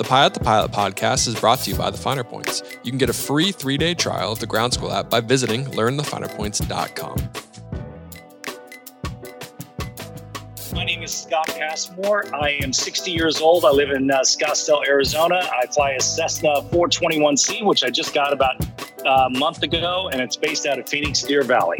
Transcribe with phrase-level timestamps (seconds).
[0.00, 2.62] The Pilot to Pilot podcast is brought to you by The Finer Points.
[2.82, 5.66] You can get a free three day trial of the Ground School app by visiting
[5.66, 7.28] learnthefinerpoints.com.
[10.74, 12.34] My name is Scott Passmore.
[12.34, 13.66] I am 60 years old.
[13.66, 15.46] I live in uh, Scottsdale, Arizona.
[15.52, 18.56] I fly a Cessna 421C, which I just got about
[19.04, 21.76] uh, a month ago, and it's based out of Phoenix, Deer Valley.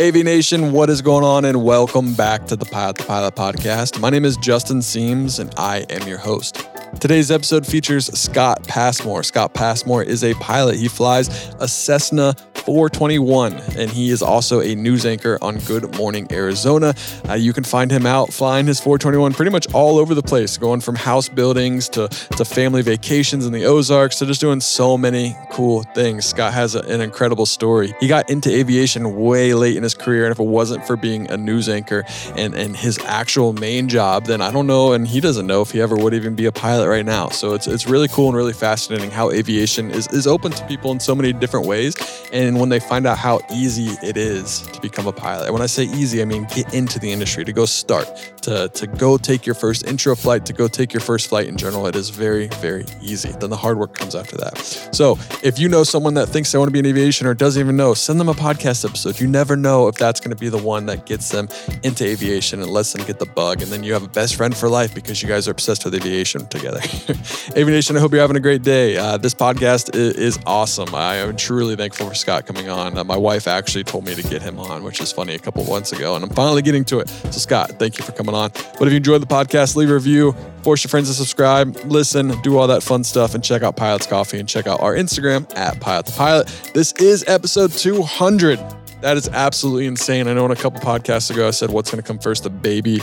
[0.00, 1.44] AV Nation, what is going on?
[1.44, 4.00] And welcome back to the Pilot to Pilot podcast.
[4.00, 6.66] My name is Justin Siems, and I am your host.
[7.00, 9.22] Today's episode features Scott Passmore.
[9.24, 10.76] Scott Passmore is a pilot.
[10.76, 16.28] He flies a Cessna 421, and he is also a news anchor on Good Morning
[16.30, 16.94] Arizona.
[17.28, 20.56] Uh, you can find him out flying his 421 pretty much all over the place,
[20.58, 24.96] going from house buildings to, to family vacations in the Ozarks to just doing so
[24.96, 26.24] many cool things.
[26.24, 27.94] Scott has a, an incredible story.
[27.98, 31.28] He got into aviation way late in his career, and if it wasn't for being
[31.32, 32.04] a news anchor
[32.36, 35.72] and, and his actual main job, then I don't know, and he doesn't know if
[35.72, 37.28] he ever would even be a pilot right now.
[37.28, 40.92] So it's, it's really cool and really fascinating how aviation is, is open to people
[40.92, 41.94] in so many different ways.
[42.32, 45.52] And when they find out how easy it is to become a pilot.
[45.52, 48.08] When I say easy, I mean get into the industry, to go start,
[48.42, 51.56] to, to go take your first intro flight, to go take your first flight in
[51.56, 51.86] general.
[51.86, 53.32] It is very, very easy.
[53.32, 54.58] Then the hard work comes after that.
[54.92, 57.60] So if you know someone that thinks they want to be in aviation or doesn't
[57.60, 59.20] even know, send them a podcast episode.
[59.20, 61.48] You never know if that's going to be the one that gets them
[61.82, 63.62] into aviation and lets them get the bug.
[63.62, 65.94] And then you have a best friend for life because you guys are obsessed with
[65.94, 66.71] aviation together.
[67.56, 68.96] aviation, I hope you're having a great day.
[68.96, 70.94] Uh, this podcast is, is awesome.
[70.94, 72.96] I am truly thankful for Scott coming on.
[72.96, 75.64] Uh, my wife actually told me to get him on, which is funny, a couple
[75.64, 77.08] months ago, and I'm finally getting to it.
[77.08, 78.50] So, Scott, thank you for coming on.
[78.78, 82.28] But if you enjoyed the podcast, leave a review, force your friends to subscribe, listen,
[82.42, 85.50] do all that fun stuff, and check out Pilot's Coffee and check out our Instagram
[85.56, 86.70] at Pilot to Pilot.
[86.74, 88.58] This is episode 200.
[89.00, 90.28] That is absolutely insane.
[90.28, 92.50] I know in a couple podcasts ago I said what's going to come first, the
[92.50, 93.00] baby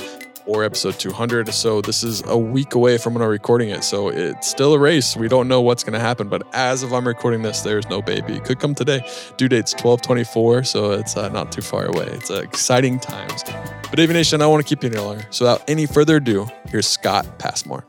[0.50, 1.54] or episode 200.
[1.54, 3.84] So this is a week away from when I'm recording it.
[3.84, 5.16] So it's still a race.
[5.16, 6.28] We don't know what's going to happen.
[6.28, 8.34] But as of I'm recording this, there's no baby.
[8.34, 9.08] It could come today.
[9.38, 10.64] Due date's 1224.
[10.64, 12.06] So it's uh, not too far away.
[12.08, 13.44] It's uh, exciting times.
[13.90, 15.26] But Aviation, I want to keep you any longer.
[15.30, 17.86] So without any further ado, here's Scott Passmore.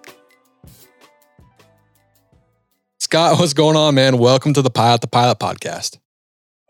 [2.98, 4.18] Scott, what's going on, man?
[4.18, 5.98] Welcome to the Pilot to Pilot podcast.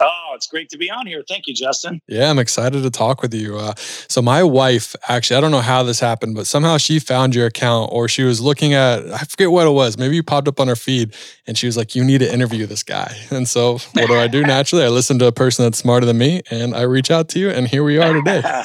[0.01, 1.23] Oh, it's great to be on here.
[1.27, 2.01] Thank you, Justin.
[2.09, 3.59] Yeah, I'm excited to talk with you.
[3.59, 7.35] Uh, so, my wife, actually, I don't know how this happened, but somehow she found
[7.35, 9.99] your account or she was looking at, I forget what it was.
[9.99, 11.15] Maybe you popped up on her feed
[11.47, 13.17] and she was like, You need to interview this guy.
[13.31, 14.85] And so, what do I do naturally?
[14.85, 17.51] I listen to a person that's smarter than me and I reach out to you,
[17.51, 18.65] and here we are today.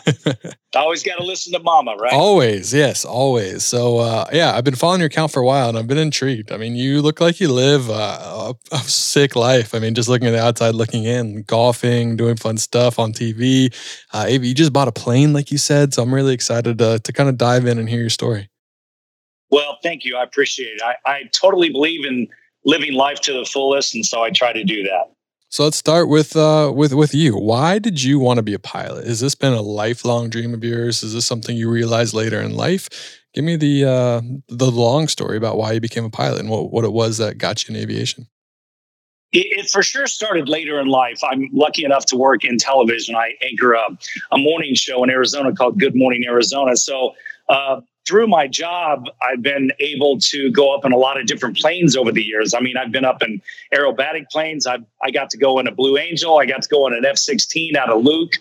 [0.80, 2.14] always got to listen to mama, right?
[2.14, 3.64] Always, yes, always.
[3.64, 6.52] So, uh, yeah, I've been following your account for a while and I've been intrigued.
[6.52, 9.74] I mean, you look like you live uh, a, a sick life.
[9.74, 13.74] I mean, just looking at the outside, looking in, golfing, doing fun stuff on TV.
[14.14, 15.94] Uh, you just bought a plane, like you said.
[15.94, 18.50] So, I'm really excited to, to kind of dive in and hear your story.
[19.52, 20.18] Well, thank you.
[20.18, 20.82] I appreciate it.
[20.82, 22.28] I, I totally believe in
[22.66, 23.96] living life to the fullest.
[23.96, 25.15] And so I try to do that.
[25.56, 27.38] So let's start with uh, with with you.
[27.38, 29.08] Why did you want to be a pilot?
[29.08, 31.02] Has this been a lifelong dream of yours?
[31.02, 32.90] Is this something you realized later in life?
[33.34, 36.74] Give me the uh, the long story about why you became a pilot and what,
[36.74, 38.28] what it was that got you in aviation.
[39.32, 41.22] It, it, for sure started later in life.
[41.24, 43.16] I'm lucky enough to work in television.
[43.16, 43.98] I anchor a,
[44.34, 46.76] a morning show in Arizona called Good Morning Arizona.
[46.76, 47.16] So
[47.48, 51.58] uh, through my job, I've been able to go up in a lot of different
[51.58, 52.54] planes over the years.
[52.54, 53.42] I mean, I've been up in
[53.74, 54.68] aerobatic planes.
[54.68, 56.38] I I got to go in a Blue Angel.
[56.38, 58.34] I got to go in an F 16 out of Luke.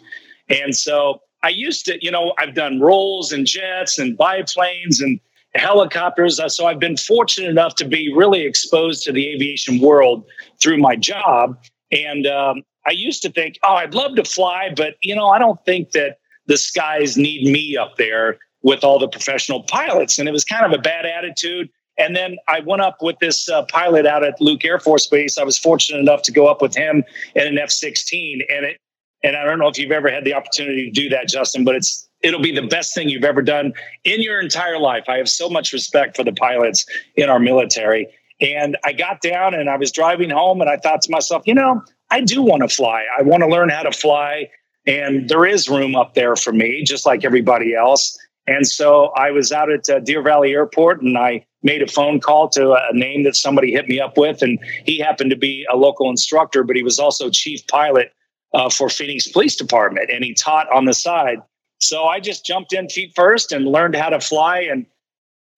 [0.48, 5.18] And so I used to, you know, I've done rolls and jets and biplanes and
[5.54, 6.40] helicopters.
[6.54, 10.24] So I've been fortunate enough to be really exposed to the aviation world
[10.60, 11.58] through my job.
[11.92, 15.38] And um, I used to think, oh, I'd love to fly, but, you know, I
[15.38, 20.18] don't think that the skies need me up there with all the professional pilots.
[20.18, 21.68] And it was kind of a bad attitude.
[21.96, 25.38] And then I went up with this uh, pilot out at Luke Air Force Base.
[25.38, 27.04] I was fortunate enough to go up with him
[27.36, 28.42] in an F 16.
[28.50, 28.78] And it,
[29.22, 31.76] and I don't know if you've ever had the opportunity to do that, Justin, but
[31.76, 33.74] it's it'll be the best thing you've ever done
[34.04, 35.04] in your entire life.
[35.08, 36.86] I have so much respect for the pilots
[37.16, 38.08] in our military.
[38.40, 41.54] And I got down and I was driving home and I thought to myself, you
[41.54, 43.04] know, I do want to fly.
[43.18, 44.48] I want to learn how to fly.
[44.86, 48.18] And there is room up there for me, just like everybody else.
[48.46, 52.20] And so I was out at uh, Deer Valley Airport and I made a phone
[52.20, 54.42] call to a, name that somebody hit me up with.
[54.42, 58.12] And he happened to be a local instructor, but he was also chief pilot
[58.52, 61.38] uh, for Phoenix Police Department and he taught on the side.
[61.80, 64.86] So I just jumped in feet first and learned how to fly and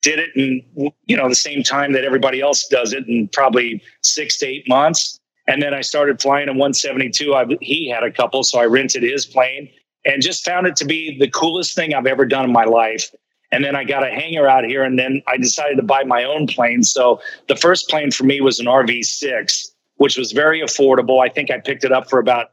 [0.02, 3.82] did it in you know the same time that everybody else does it in probably
[4.02, 5.18] six to eight months.
[5.48, 7.34] And then I started flying a 172.
[7.34, 9.68] I, he had a couple, so I rented his plane
[10.06, 13.10] and just found it to be the coolest thing I've ever done in my life.
[13.52, 16.24] And then I got a hangar out here, and then I decided to buy my
[16.24, 16.82] own plane.
[16.82, 21.24] So the first plane for me was an RV6, which was very affordable.
[21.24, 22.50] I think I picked it up for about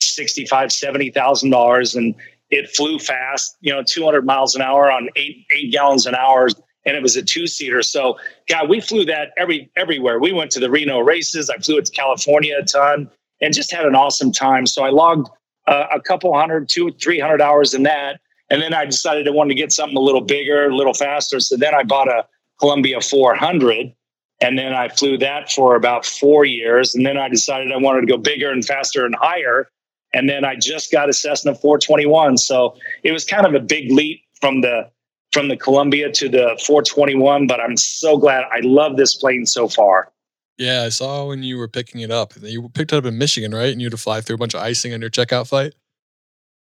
[0.00, 2.14] sixty-five, seventy thousand dollars, and
[2.50, 3.56] it flew fast.
[3.60, 6.48] You know, two hundred miles an hour on eight eight gallons an hour,
[6.86, 7.82] and it was a two-seater.
[7.82, 10.18] So, God, we flew that every everywhere.
[10.18, 11.50] We went to the Reno races.
[11.50, 13.08] I flew it to California a ton,
[13.40, 14.66] and just had an awesome time.
[14.66, 15.28] So I logged
[15.66, 18.20] uh, a couple hundred, two, three hundred hours in that.
[18.50, 21.40] And then I decided I wanted to get something a little bigger, a little faster.
[21.40, 22.26] So then I bought a
[22.58, 23.94] Columbia 400.
[24.42, 26.94] And then I flew that for about four years.
[26.94, 29.70] And then I decided I wanted to go bigger and faster and higher.
[30.12, 32.36] And then I just got a Cessna 421.
[32.38, 34.90] So it was kind of a big leap from the
[35.32, 37.46] from the Columbia to the 421.
[37.46, 38.44] But I'm so glad.
[38.52, 40.12] I love this plane so far.
[40.58, 42.34] Yeah, I saw when you were picking it up.
[42.40, 43.72] You picked it up in Michigan, right?
[43.72, 45.74] And you had to fly through a bunch of icing on your checkout flight.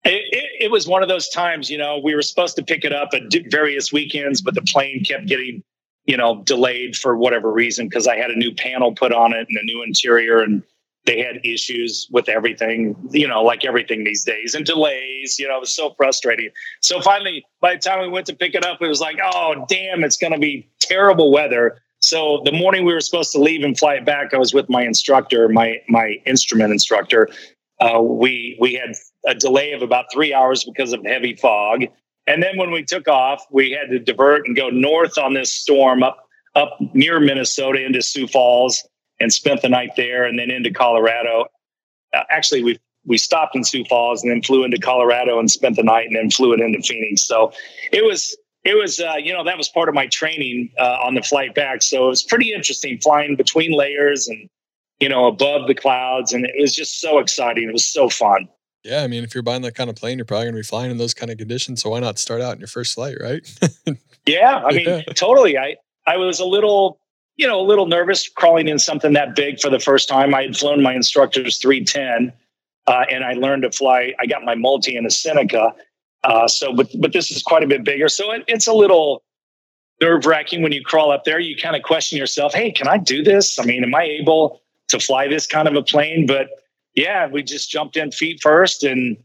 [0.03, 2.85] It, it, it, was one of those times, you know, we were supposed to pick
[2.85, 5.61] it up at various weekends, but the plane kept getting,
[6.05, 9.47] you know, delayed for whatever reason because I had a new panel put on it
[9.49, 10.63] and a new interior, and
[11.05, 15.37] they had issues with everything, you know, like everything these days, and delays.
[15.37, 16.49] You know, it was so frustrating.
[16.81, 19.65] So finally, by the time we went to pick it up, it was like, oh,
[19.67, 23.63] damn, it's going to be terrible weather so the morning we were supposed to leave
[23.63, 27.29] and fly back, I was with my instructor, my my instrument instructor.
[27.79, 28.95] Uh, we we had
[29.25, 31.85] a delay of about three hours because of heavy fog,
[32.25, 35.53] and then when we took off, we had to divert and go north on this
[35.53, 38.85] storm up up near Minnesota into Sioux Falls
[39.19, 41.45] and spent the night there, and then into Colorado.
[42.13, 45.75] Uh, actually, we we stopped in Sioux Falls and then flew into Colorado and spent
[45.75, 47.21] the night, and then flew it into Phoenix.
[47.21, 47.51] So
[47.91, 48.35] it was
[48.69, 51.55] it was uh, you know that was part of my training uh, on the flight
[51.55, 51.81] back.
[51.81, 54.47] So it was pretty interesting flying between layers and
[54.99, 56.33] you know above the clouds.
[56.33, 57.67] And it was just so exciting.
[57.67, 58.47] It was so fun.
[58.83, 60.63] Yeah i mean if you're buying that kind of plane you're probably going to be
[60.63, 61.81] flying in those kind of conditions.
[61.81, 63.41] So why not start out in your first flight right?
[64.25, 65.01] Yeah i mean yeah.
[65.15, 65.57] totally.
[65.57, 65.75] I
[66.05, 66.99] i was a little
[67.35, 70.35] you know a little nervous crawling in something that big for the first time.
[70.35, 72.31] I had flown my instructor's 310
[72.87, 75.73] uh, and i learned to fly i got my multi in a seneca
[76.23, 79.23] uh, so, but but this is quite a bit bigger, so it, it's a little
[80.01, 81.39] nerve wracking when you crawl up there.
[81.39, 83.59] You kind of question yourself, "Hey, can I do this?
[83.59, 86.49] I mean, am I able to fly this kind of a plane?" But
[86.95, 89.17] yeah, we just jumped in feet first, and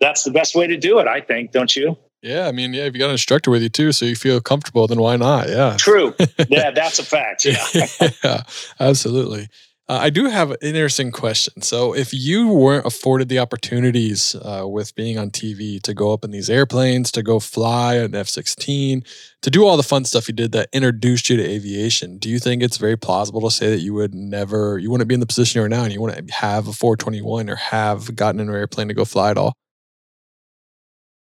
[0.00, 1.52] that's the best way to do it, I think.
[1.52, 1.96] Don't you?
[2.22, 4.40] Yeah, I mean, yeah, if you got an instructor with you too, so you feel
[4.40, 5.48] comfortable, then why not?
[5.48, 6.14] Yeah, true.
[6.48, 7.44] Yeah, that's a fact.
[7.44, 7.86] Yeah,
[8.24, 8.42] yeah
[8.80, 9.48] absolutely.
[9.88, 11.62] Uh, I do have an interesting question.
[11.62, 16.24] So, if you weren't afforded the opportunities uh, with being on TV to go up
[16.24, 19.04] in these airplanes, to go fly an F 16,
[19.42, 22.40] to do all the fun stuff you did that introduced you to aviation, do you
[22.40, 25.26] think it's very plausible to say that you would never, you wouldn't be in the
[25.26, 28.88] position you're now and you wouldn't have a 421 or have gotten in an airplane
[28.88, 29.52] to go fly at all?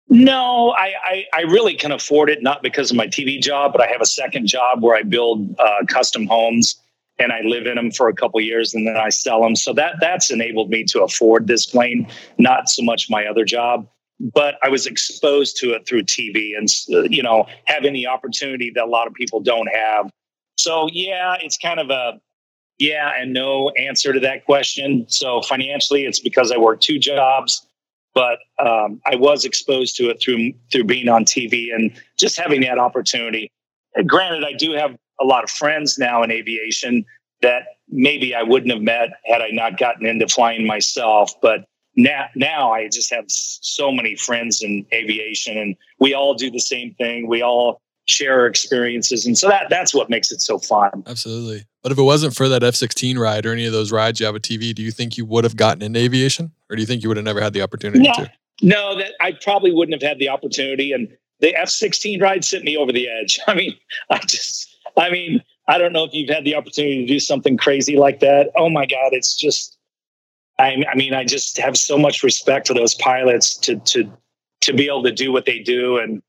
[0.09, 3.81] No, I, I, I, really can afford it, not because of my TV job, but
[3.81, 6.75] I have a second job where I build uh, custom homes
[7.19, 9.55] and I live in them for a couple years and then I sell them.
[9.55, 12.07] So that that's enabled me to afford this plane,
[12.37, 13.87] not so much my other job,
[14.19, 16.69] but I was exposed to it through TV and
[17.11, 20.09] you know having the opportunity that a lot of people don't have.
[20.57, 22.19] So yeah, it's kind of a
[22.77, 25.05] yeah and no answer to that question.
[25.07, 27.65] So financially, it's because I work two jobs,
[28.13, 32.61] but um, I was exposed to it through through being on TV and just having
[32.61, 33.51] that opportunity.
[34.05, 37.05] Granted, I do have a lot of friends now in aviation
[37.41, 41.33] that maybe I wouldn't have met had I not gotten into flying myself.
[41.41, 46.49] But now, now I just have so many friends in aviation, and we all do
[46.51, 47.27] the same thing.
[47.27, 51.03] We all share experiences, and so that that's what makes it so fun.
[51.07, 51.65] Absolutely.
[51.81, 54.25] But if it wasn't for that F sixteen ride or any of those rides you
[54.25, 56.85] have a TV, do you think you would have gotten into aviation, or do you
[56.85, 58.31] think you would have never had the opportunity no, to?
[58.61, 61.07] No, that I probably wouldn't have had the opportunity, and
[61.39, 63.39] the F sixteen ride sent me over the edge.
[63.47, 63.75] I mean,
[64.09, 67.57] I just I mean, I don't know if you've had the opportunity to do something
[67.57, 68.51] crazy like that.
[68.55, 69.77] Oh my God, it's just,
[70.59, 74.11] I, I mean, I just have so much respect for those pilots to, to,
[74.61, 76.21] to be able to do what they do and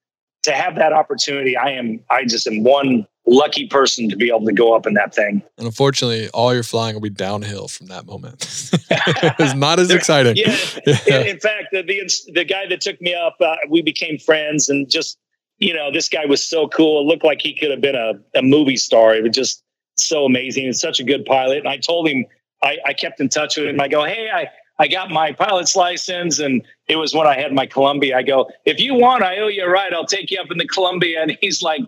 [0.43, 1.57] to have that opportunity.
[1.57, 4.95] I am, I just am one lucky person to be able to go up in
[4.95, 5.43] that thing.
[5.59, 8.43] And unfortunately, all your flying will be downhill from that moment.
[8.91, 10.37] it's not as exciting.
[10.37, 10.57] Yeah.
[11.07, 11.21] yeah.
[11.21, 14.89] In, fact, the, the, the guy that took me up, uh, we became friends and
[14.89, 15.19] just
[15.59, 17.01] you know, this guy was so cool.
[17.01, 19.15] It looked like he could have been a, a movie star.
[19.15, 19.63] It was just
[19.97, 20.67] so amazing.
[20.67, 21.59] He's such a good pilot.
[21.59, 22.27] And I told him,
[22.63, 23.81] I, I kept in touch with him.
[23.81, 24.49] I go, hey, I,
[24.79, 28.17] I got my pilot's license, and it was when I had my Columbia.
[28.17, 29.95] I go, if you want, I owe you a ride.
[29.95, 31.23] I'll take you up in the Columbia.
[31.23, 31.81] And he's like,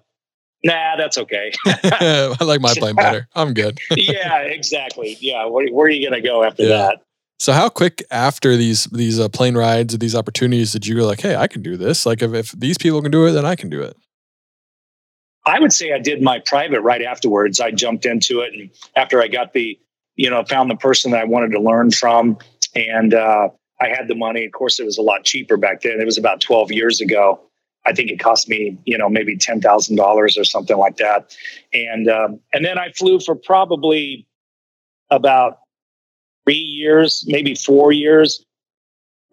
[0.64, 1.52] nah, that's okay.
[1.66, 3.28] I like my plane better.
[3.34, 3.78] I'm good.
[3.96, 5.18] yeah, exactly.
[5.20, 6.68] Yeah, where, where are you going to go after yeah.
[6.68, 7.02] that?
[7.38, 11.06] So how quick after these these uh, plane rides, or these opportunities, did you go
[11.06, 12.04] like, hey, I can do this?
[12.04, 13.96] Like, if, if these people can do it, then I can do it.
[15.46, 17.60] I would say I did my private right afterwards.
[17.60, 19.78] I jumped into it, and after I got the,
[20.16, 22.38] you know, found the person that I wanted to learn from,
[22.74, 23.48] and uh,
[23.80, 24.44] I had the money.
[24.44, 26.00] Of course, it was a lot cheaper back then.
[26.00, 27.40] It was about 12 years ago.
[27.86, 31.34] I think it cost me, you know, maybe ten thousand dollars or something like that.
[31.72, 34.26] And um, and then I flew for probably
[35.10, 35.60] about
[36.48, 38.42] three years, maybe four years.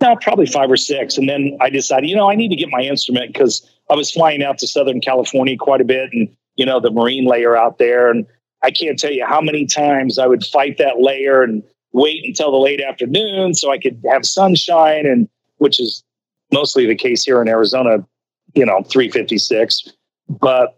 [0.01, 1.17] No, probably five or six.
[1.17, 4.11] And then I decided, you know, I need to get my instrument because I was
[4.11, 7.77] flying out to Southern California quite a bit, and you know, the marine layer out
[7.77, 8.25] there, and
[8.63, 12.51] I can't tell you how many times I would fight that layer and wait until
[12.51, 16.03] the late afternoon so I could have sunshine, and which is
[16.51, 18.05] mostly the case here in Arizona,
[18.55, 19.93] you know, 356.
[20.27, 20.77] But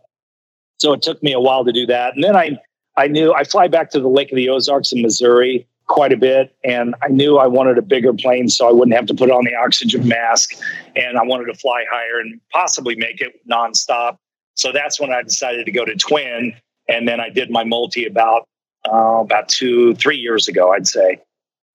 [0.78, 2.14] so it took me a while to do that.
[2.14, 2.60] And then I
[2.96, 6.18] I knew I fly back to the Lake of the Ozarks in Missouri quite a
[6.18, 9.32] bit and I knew I wanted a bigger plane so I wouldn't have to put
[9.32, 10.54] on the oxygen mask
[10.96, 14.18] and I wanted to fly higher and possibly make it nonstop.
[14.56, 16.54] So that's when I decided to go to twin
[16.90, 18.48] and then I did my multi about
[18.92, 21.22] uh, about two, three years ago, I'd say.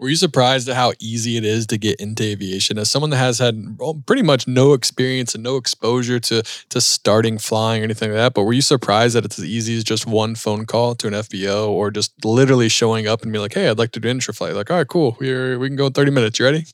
[0.02, 2.76] Were you surprised at how easy it is to get into aviation?
[2.76, 7.38] As someone that has had pretty much no experience and no exposure to to starting
[7.38, 10.04] flying or anything like that, but were you surprised that it's as easy as just
[10.04, 13.68] one phone call to an FBO or just literally showing up and be like, "Hey,
[13.68, 15.92] I'd like to do intro flight." Like, all right, cool, we're we can go in
[15.92, 16.36] thirty minutes.
[16.40, 16.64] You ready?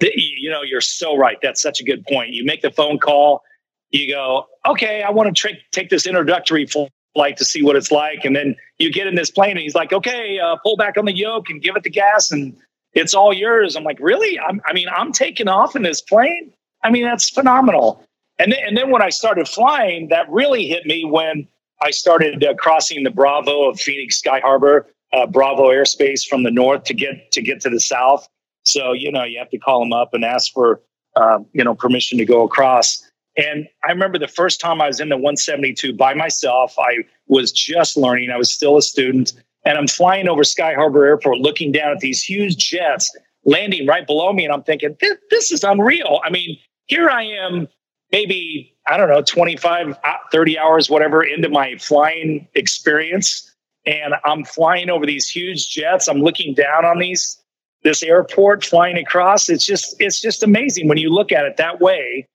[0.00, 1.36] You know, you're so right.
[1.40, 2.30] That's such a good point.
[2.30, 3.42] You make the phone call.
[3.90, 6.90] You go, okay, I want to tra- take this introductory flight
[7.36, 8.24] to see what it's like.
[8.24, 11.04] And then you get in this plane and he's like, okay, uh, pull back on
[11.04, 12.56] the yoke and give it the gas and
[12.94, 13.76] it's all yours.
[13.76, 14.38] I'm like, really?
[14.40, 16.52] I'm, I mean, I'm taking off in this plane.
[16.82, 18.04] I mean, that's phenomenal.
[18.38, 21.46] And then, and then when I started flying, that really hit me when
[21.82, 26.50] I started uh, crossing the Bravo of Phoenix Sky Harbor, uh, Bravo airspace from the
[26.50, 28.28] north to get to get to the south.
[28.64, 30.80] So you know you have to call them up and ask for
[31.16, 33.02] uh, you know permission to go across.
[33.38, 37.52] And I remember the first time I was in the 172 by myself, I was
[37.52, 38.30] just learning.
[38.30, 39.32] I was still a student.
[39.64, 44.06] And I'm flying over Sky Harbor Airport looking down at these huge jets landing right
[44.06, 44.44] below me.
[44.44, 46.20] And I'm thinking, this, this is unreal.
[46.24, 47.68] I mean, here I am,
[48.10, 53.54] maybe, I don't know, 25, uh, 30 hours, whatever, into my flying experience.
[53.86, 56.08] And I'm flying over these huge jets.
[56.08, 57.40] I'm looking down on these
[57.84, 59.48] this airport flying across.
[59.48, 62.26] It's just it's just amazing when you look at it that way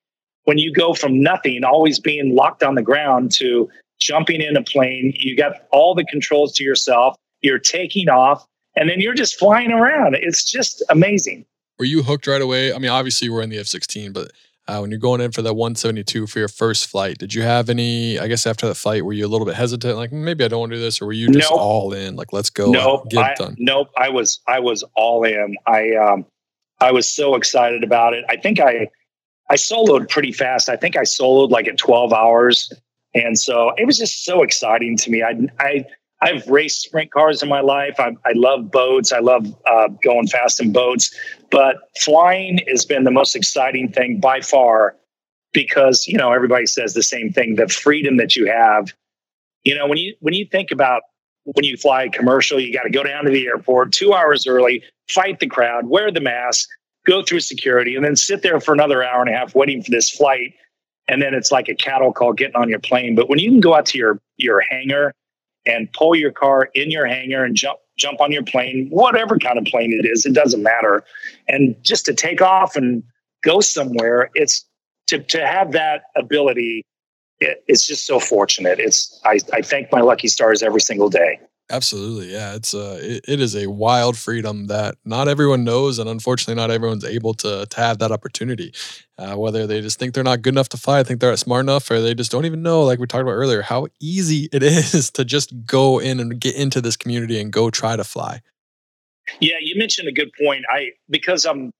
[0.46, 3.70] when you go from nothing, always being locked on the ground, to
[4.00, 8.46] jumping in a plane, you got all the controls to yourself, you're taking off,
[8.76, 10.16] and then you're just flying around.
[10.16, 11.46] It's just amazing.
[11.80, 12.74] Were you hooked right away?
[12.74, 14.32] I mean, obviously, you were in the F 16, but
[14.68, 17.70] uh, when you're going in for that 172 for your first flight, did you have
[17.70, 19.98] any, I guess, after that flight, were you a little bit hesitant?
[19.98, 21.60] Like, maybe I don't want to do this, or were you just nope.
[21.60, 22.16] all in?
[22.16, 22.72] Like, let's go.
[22.72, 23.10] Nope.
[23.10, 23.56] Get I, done.
[23.60, 23.90] Nope.
[23.98, 25.56] I was, I was all in.
[25.66, 26.26] I, um,
[26.80, 28.24] I was so excited about it.
[28.30, 28.90] I think I,
[29.54, 30.68] I soloed pretty fast.
[30.68, 32.74] I think I soloed like at 12 hours.
[33.14, 35.22] And so it was just so exciting to me.
[35.22, 35.86] I, I,
[36.24, 38.00] I've raced sprint cars in my life.
[38.00, 39.14] I, I love boats.
[39.14, 41.16] I love uh, going fast in boats.
[41.52, 44.96] But flying has been the most exciting thing by far
[45.52, 48.92] because, you know, everybody says the same thing the freedom that you have.
[49.64, 51.04] You know, when you when you think about
[51.44, 54.82] when you fly commercial, you got to go down to the airport two hours early,
[55.10, 56.68] fight the crowd, wear the mask,
[57.06, 59.92] go through security, and then sit there for another hour and a half waiting for
[59.92, 60.54] this flight.
[61.08, 63.16] And then it's like a cattle call getting on your plane.
[63.16, 65.14] But when you can go out to your your hangar
[65.66, 69.58] and pull your car in your hangar and jump jump on your plane, whatever kind
[69.58, 71.04] of plane it is, it doesn't matter.
[71.48, 73.04] And just to take off and
[73.44, 74.66] go somewhere, it's
[75.08, 76.86] to to have that ability.
[77.40, 78.80] It, it's just so fortunate.
[78.80, 81.40] It's I, I thank my lucky stars every single day.
[81.70, 82.56] Absolutely, yeah.
[82.56, 86.70] It's uh, it, it is a wild freedom that not everyone knows, and unfortunately, not
[86.70, 88.74] everyone's able to to have that opportunity.
[89.18, 91.90] Uh, whether they just think they're not good enough to fly, think they're smart enough,
[91.90, 95.10] or they just don't even know, like we talked about earlier, how easy it is
[95.12, 98.42] to just go in and get into this community and go try to fly.
[99.40, 100.66] Yeah, you mentioned a good point.
[100.70, 101.72] I because I'm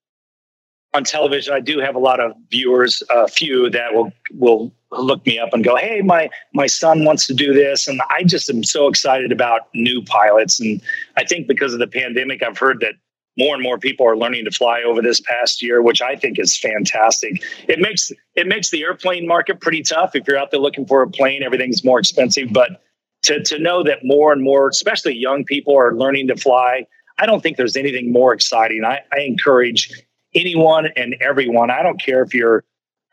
[0.94, 5.26] on television, I do have a lot of viewers, a few that will will look
[5.26, 8.50] me up and go, "Hey, my my son wants to do this," and I just
[8.50, 10.60] am so excited about new pilots.
[10.60, 10.82] And
[11.18, 12.94] I think because of the pandemic, I've heard that
[13.38, 16.38] more and more people are learning to fly over this past year, which I think
[16.38, 17.44] is fantastic.
[17.68, 20.16] It makes it makes the airplane market pretty tough.
[20.16, 22.54] If you're out there looking for a plane, everything's more expensive.
[22.54, 22.82] But
[23.24, 26.86] to to know that more and more, especially young people, are learning to fly,
[27.18, 28.84] I don't think there's anything more exciting.
[28.86, 29.92] I, I encourage
[30.36, 31.70] anyone and everyone.
[31.72, 32.64] I don't care if you're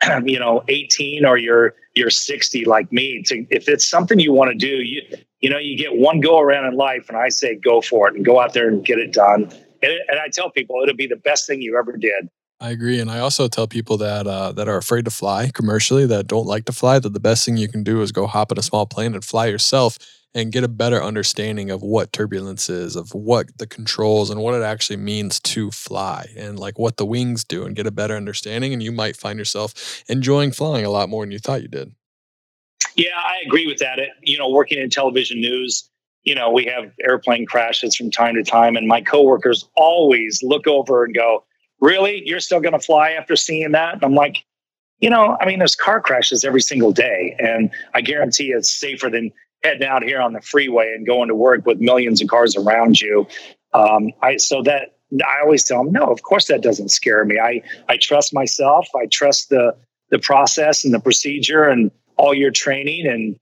[0.25, 4.51] you know 18 or you're you're 60 like me to if it's something you want
[4.51, 5.03] to do you
[5.41, 8.15] you know you get one go around in life and i say go for it
[8.15, 9.43] and go out there and get it done.
[9.83, 12.29] And, and i tell people it'll be the best thing you ever did.
[12.63, 16.05] I agree, and I also tell people that uh, that are afraid to fly commercially,
[16.05, 18.53] that don't like to fly, that the best thing you can do is go hop
[18.53, 19.97] in a small plane and fly yourself
[20.35, 24.55] and get a better understanding of what turbulence is, of what the controls and what
[24.55, 28.17] it actually means to fly and like what the wings do and get a better
[28.17, 28.73] understanding.
[28.73, 31.93] And you might find yourself enjoying flying a lot more than you thought you did.
[32.95, 33.99] Yeah, I agree with that.
[33.99, 35.89] It, you know, working in television news,
[36.23, 40.67] you know, we have airplane crashes from time to time, and my coworkers always look
[40.67, 41.45] over and go,
[41.81, 42.23] Really?
[42.27, 43.95] You're still going to fly after seeing that?
[43.95, 44.45] And I'm like,
[45.01, 49.09] you know, I mean, there's car crashes every single day, and I guarantee it's safer
[49.09, 49.33] than
[49.63, 53.01] heading out here on the freeway and going to work with millions of cars around
[53.01, 53.27] you.
[53.73, 57.39] Um, I so that I always tell them, no, of course that doesn't scare me.
[57.39, 58.87] I I trust myself.
[58.97, 59.77] I trust the
[60.11, 63.07] the process and the procedure and all your training.
[63.07, 63.37] And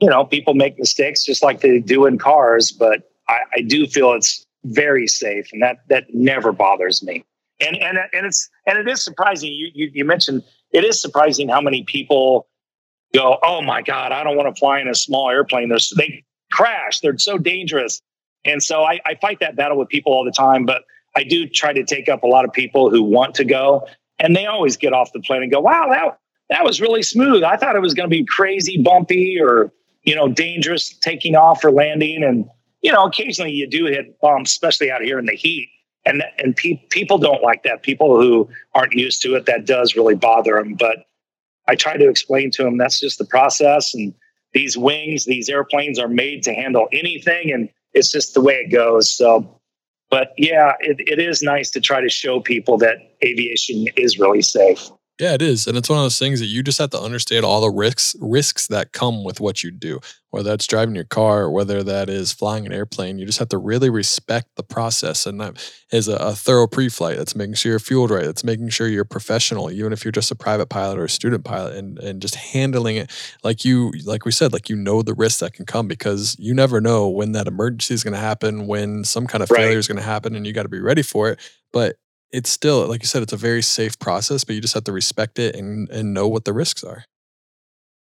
[0.00, 3.86] you know, people make mistakes just like they do in cars, but I, I do
[3.86, 7.24] feel it's very safe, and that that never bothers me.
[7.60, 9.52] And and and it's and it is surprising.
[9.52, 12.46] You you, you mentioned it is surprising how many people
[13.14, 15.68] go, oh my God, I don't want to fly in a small airplane.
[15.68, 17.00] They're, they crash.
[17.00, 18.00] They're so dangerous.
[18.44, 20.82] And so I, I fight that battle with people all the time, but
[21.16, 23.86] I do try to take up a lot of people who want to go.
[24.18, 26.18] And they always get off the plane and go, wow, that,
[26.50, 27.42] that was really smooth.
[27.42, 29.72] I thought it was going to be crazy bumpy or,
[30.04, 32.22] you know, dangerous taking off or landing.
[32.22, 32.46] And,
[32.82, 35.68] you know, occasionally you do hit bumps, especially out here in the heat.
[36.04, 37.82] And, and pe- people don't like that.
[37.82, 40.74] People who aren't used to it, that does really bother them.
[40.74, 40.98] But
[41.68, 43.94] I try to explain to them that's just the process.
[43.94, 44.14] And
[44.52, 47.52] these wings, these airplanes are made to handle anything.
[47.52, 49.10] And it's just the way it goes.
[49.10, 49.60] So,
[50.10, 54.42] but yeah, it, it is nice to try to show people that aviation is really
[54.42, 54.90] safe.
[55.18, 55.66] Yeah, it is.
[55.66, 58.14] And it's one of those things that you just have to understand all the risks
[58.20, 59.98] risks that come with what you do.
[60.28, 63.48] Whether that's driving your car or whether that is flying an airplane, you just have
[63.48, 65.24] to really respect the process.
[65.24, 67.16] And that is a, a thorough pre-flight.
[67.16, 68.26] That's making sure you're fueled right.
[68.26, 71.44] That's making sure you're professional, even if you're just a private pilot or a student
[71.44, 73.10] pilot, and and just handling it
[73.42, 76.52] like you like we said, like you know the risks that can come because you
[76.52, 79.60] never know when that emergency is going to happen, when some kind of right.
[79.60, 81.40] failure is going to happen, and you got to be ready for it.
[81.72, 81.96] But
[82.32, 84.92] it's still like you said, it's a very safe process, but you just have to
[84.92, 87.04] respect it and and know what the risks are.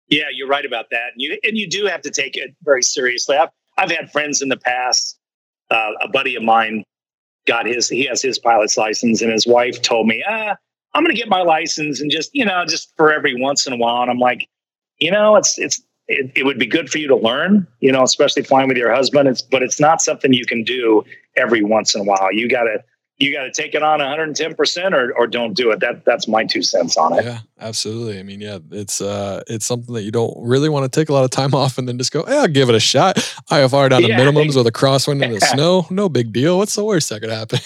[0.09, 1.13] Yeah, you're right about that.
[1.13, 3.37] And you and you do have to take it very seriously.
[3.37, 5.17] I've I've had friends in the past.
[5.71, 6.83] Uh, a buddy of mine
[7.47, 10.57] got his he has his pilot's license, and his wife told me, ah,
[10.95, 13.73] I'm going to get my license and just you know just for every once in
[13.73, 14.03] a while.
[14.03, 14.49] And I'm like,
[14.99, 18.03] you know, it's it's it, it would be good for you to learn, you know,
[18.03, 19.29] especially flying with your husband.
[19.29, 21.05] It's but it's not something you can do
[21.37, 22.33] every once in a while.
[22.33, 22.83] You got to
[23.21, 25.81] you got to take it on 110% or, or don't do it.
[25.81, 27.25] That that's my two cents on it.
[27.25, 28.19] Yeah, absolutely.
[28.19, 31.13] I mean, yeah, it's, uh, it's something that you don't really want to take a
[31.13, 33.17] lot of time off and then just go, Hey, I'll give it a shot.
[33.51, 35.87] IFR down to yeah, minimums with a crosswind in the snow.
[35.91, 36.57] No big deal.
[36.57, 37.59] What's the worst that could happen?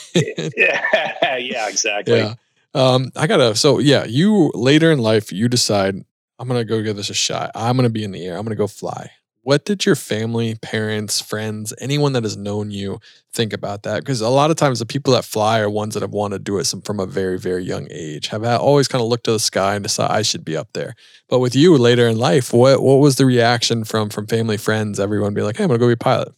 [0.56, 0.82] yeah,
[1.38, 2.18] yeah, exactly.
[2.18, 2.34] Yeah.
[2.74, 6.04] Um, I gotta, so yeah, you later in life, you decide
[6.40, 7.52] I'm going to go give this a shot.
[7.54, 8.36] I'm going to be in the air.
[8.36, 9.12] I'm going to go fly
[9.44, 12.98] what did your family, parents, friends, anyone that has known you
[13.32, 14.00] think about that?
[14.00, 16.42] Because a lot of times the people that fly are ones that have wanted to
[16.44, 19.38] do it from a very, very young age, have always kind of looked to the
[19.38, 20.94] sky and decided I should be up there.
[21.28, 24.98] But with you later in life, what what was the reaction from from family, friends,
[24.98, 26.32] everyone being like, "Hey, I'm gonna go be a pilot"?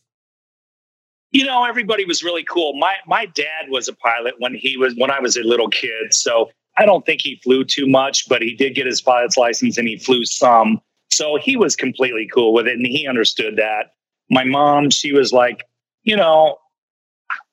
[1.31, 2.75] You know, everybody was really cool.
[2.75, 6.13] My my dad was a pilot when he was when I was a little kid,
[6.13, 9.79] so I don't think he flew too much, but he did get his pilot's license
[9.79, 10.81] and he flew some.
[11.17, 13.95] So he was completely cool with it and he understood that.
[14.31, 15.65] My mom, she was like,
[16.03, 16.59] you know,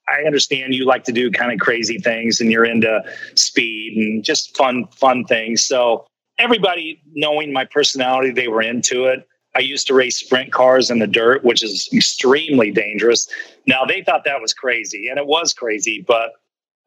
[0.10, 3.02] I understand you like to do kind of crazy things and you're into
[3.36, 5.63] speed and just fun, fun things.
[5.63, 6.06] So
[6.38, 9.28] everybody knowing my personality, they were into it.
[9.56, 13.28] I used to race sprint cars in the dirt, which is extremely dangerous.
[13.67, 16.04] Now they thought that was crazy, and it was crazy.
[16.06, 16.32] But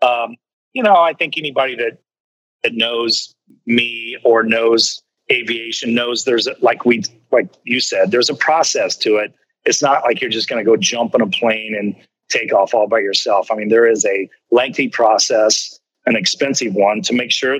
[0.03, 0.37] um,
[0.73, 1.99] you know, I think anybody that
[2.65, 3.33] that knows
[3.67, 8.97] me or knows aviation knows there's a, like we like you said there's a process
[8.97, 9.35] to it.
[9.65, 11.97] It's not like you're just going to go jump in a plane and
[12.29, 13.51] take off all by yourself.
[13.51, 17.59] I mean there is a lengthy process an expensive one to make sure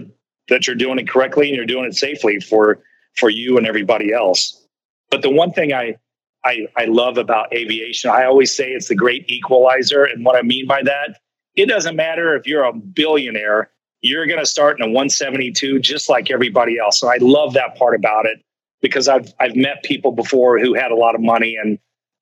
[0.49, 2.79] that you're doing it correctly and you're doing it safely for
[3.17, 4.65] for you and everybody else.
[5.11, 5.97] But the one thing i
[6.45, 10.05] i, I love about aviation i always say it's the great equalizer.
[10.05, 11.19] And what i mean by that
[11.57, 13.71] it doesn't matter if you're a billionaire,
[14.03, 17.03] you're going to start in a 172 just like everybody else.
[17.03, 18.41] And I love that part about it
[18.81, 21.79] because I've I've met people before who had a lot of money and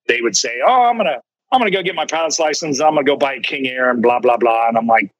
[0.08, 1.20] they would say, "Oh, I'm gonna
[1.52, 2.80] I'm gonna go get my pilot's license.
[2.80, 5.10] I'm gonna go buy a King Air and blah blah blah." And I'm like,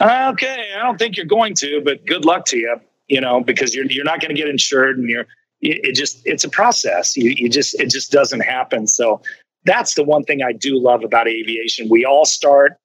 [0.00, 3.74] "Okay, I don't think you're going to, but good luck to you." You know, because
[3.74, 5.26] you're you're not going to get insured, and you're
[5.60, 7.16] it just it's a process.
[7.16, 8.86] You you just it just doesn't happen.
[8.86, 9.20] So
[9.64, 11.88] that's the one thing I do love about aviation.
[11.88, 12.76] We all start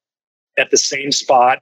[0.58, 1.62] at the same spot.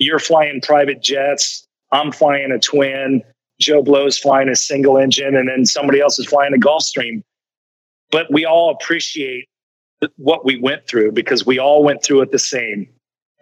[0.00, 1.66] You're flying private jets.
[1.92, 3.22] I'm flying a twin.
[3.60, 7.22] Joe Blow's flying a single engine, and then somebody else is flying a Gulfstream.
[8.10, 9.46] But we all appreciate
[10.16, 12.88] what we went through because we all went through it the same.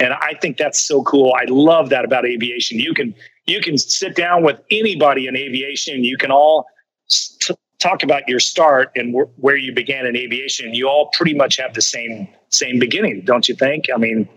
[0.00, 1.32] And I think that's so cool.
[1.40, 2.78] I love that about aviation.
[2.78, 3.14] You can
[3.46, 6.04] you can sit down with anybody in aviation.
[6.04, 6.66] You can all
[7.08, 10.74] t- talk about your start and wh- where you began in aviation.
[10.74, 13.86] You all pretty much have the same same beginning, don't you think?
[13.92, 14.28] I mean,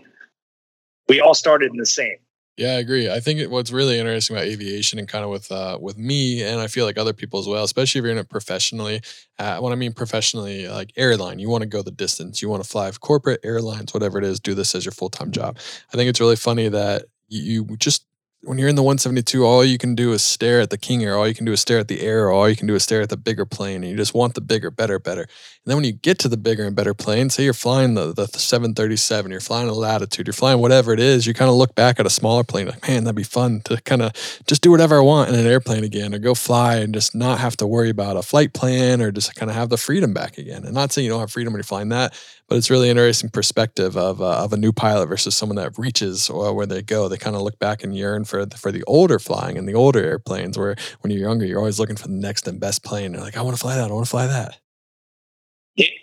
[1.12, 2.16] we all started in the same.
[2.58, 3.10] Yeah, I agree.
[3.10, 6.60] I think what's really interesting about aviation and kind of with uh, with me, and
[6.60, 9.00] I feel like other people as well, especially if you're in it professionally.
[9.38, 12.42] Uh, when I mean professionally, like airline, you want to go the distance.
[12.42, 14.38] You want to fly corporate airlines, whatever it is.
[14.38, 15.56] Do this as your full time job.
[15.92, 18.04] I think it's really funny that you just
[18.44, 21.16] when you're in the 172, all you can do is stare at the King Air.
[21.16, 22.28] All you can do is stare at the Air.
[22.28, 24.40] All you can do is stare at the bigger plane, and you just want the
[24.40, 25.22] bigger, better, better.
[25.22, 25.30] And
[25.70, 28.26] then when you get to the bigger and better plane, say you're flying the, the
[28.26, 32.00] 737, you're flying a Latitude, you're flying whatever it is, you kind of look back
[32.00, 34.12] at a smaller plane, like, man, that'd be fun to kind of
[34.48, 37.38] just do whatever I want in an airplane again, or go fly and just not
[37.38, 40.36] have to worry about a flight plan, or just kind of have the freedom back
[40.36, 40.64] again.
[40.64, 42.12] And not saying you don't have freedom when you're flying that,
[42.48, 46.28] but it's really interesting perspective of uh, of a new pilot versus someone that reaches
[46.28, 47.08] or where they go.
[47.08, 49.74] They kind of look back and yearn for the, for the older flying and the
[49.74, 50.56] older airplanes.
[50.56, 53.12] Where when you're younger, you're always looking for the next and best plane.
[53.12, 53.90] You're like, I want to fly that.
[53.90, 54.58] I want to fly that.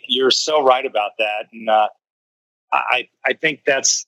[0.08, 1.88] You're so right about that, and uh,
[2.72, 4.06] I I think that's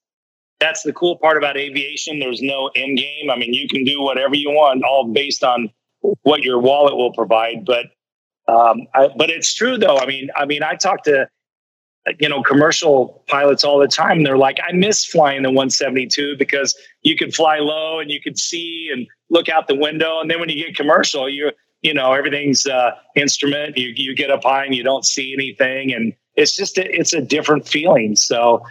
[0.60, 2.20] that's the cool part about aviation.
[2.20, 3.30] There's no end game.
[3.32, 5.70] I mean, you can do whatever you want, all based on
[6.24, 7.66] what your wallet will provide.
[7.66, 7.88] But
[8.48, 9.98] um, I, but it's true though.
[9.98, 11.28] I mean, I mean, I talk to
[12.20, 14.24] you know, commercial pilots all the time.
[14.24, 18.38] They're like, I miss flying the 172 because you could fly low and you could
[18.38, 20.20] see and look out the window.
[20.20, 23.78] And then when you get commercial, you you know everything's uh, instrument.
[23.78, 27.14] You you get up high and you don't see anything, and it's just a, it's
[27.14, 28.16] a different feeling.
[28.16, 28.64] So,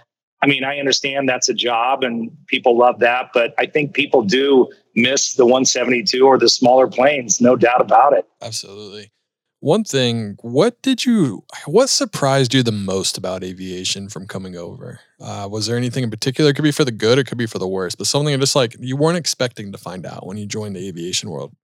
[0.42, 4.22] I mean, I understand that's a job and people love that, but I think people
[4.22, 8.26] do miss the 172 or the smaller planes, no doubt about it.
[8.40, 9.12] Absolutely.
[9.60, 15.00] One thing, what did you, what surprised you the most about aviation from coming over?
[15.20, 16.50] Uh, was there anything in particular?
[16.50, 18.56] It could be for the good, it could be for the worst, but something just
[18.56, 21.54] like you weren't expecting to find out when you joined the aviation world.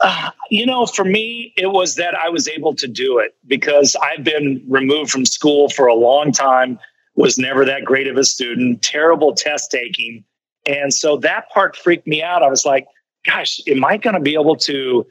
[0.00, 3.94] Uh, you know, for me, it was that I was able to do it because
[4.02, 6.78] I've been removed from school for a long time,
[7.16, 10.24] was never that great of a student, terrible test taking.
[10.66, 12.42] And so that part freaked me out.
[12.42, 12.86] I was like,
[13.26, 15.04] gosh, am I going to be able to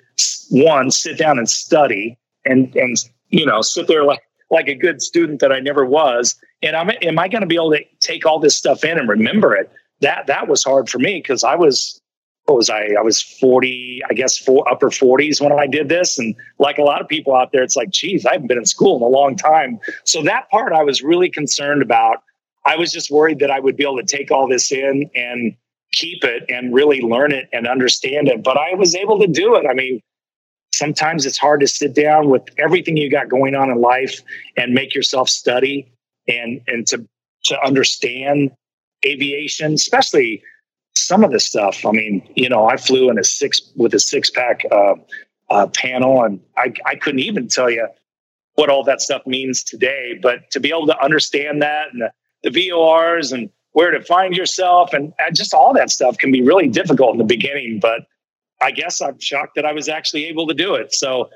[0.49, 2.97] one sit down and study and and
[3.29, 6.35] you know sit there like like a good student that I never was?
[6.61, 9.09] And I'm am I going to be able to take all this stuff in and
[9.09, 9.71] remember it?
[10.01, 12.01] That that was hard for me because I was
[12.47, 12.91] what was I?
[12.97, 16.17] I was 40, I guess, four, upper 40s when I did this.
[16.17, 18.65] And like a lot of people out there, it's like, geez, I haven't been in
[18.65, 19.79] school in a long time.
[20.05, 22.23] So that part I was really concerned about.
[22.63, 25.57] I was just worried that I would be able to take all this in and
[25.91, 28.43] keep it and really learn it and understand it.
[28.43, 29.65] But I was able to do it.
[29.69, 30.01] I mean,
[30.73, 34.21] sometimes it's hard to sit down with everything you got going on in life
[34.55, 35.91] and make yourself study
[36.27, 37.07] and and to
[37.45, 38.51] to understand
[39.05, 40.43] aviation, especially
[40.95, 41.85] some of the stuff.
[41.85, 44.95] I mean, you know, I flew in a six with a six pack uh,
[45.49, 47.87] uh, panel, and I I couldn't even tell you
[48.55, 50.19] what all that stuff means today.
[50.21, 52.11] But to be able to understand that and the,
[52.43, 56.41] the VORs and where to find yourself and, and just all that stuff can be
[56.41, 57.79] really difficult in the beginning.
[57.79, 58.07] But
[58.61, 60.93] I guess I'm shocked that I was actually able to do it.
[60.93, 61.29] So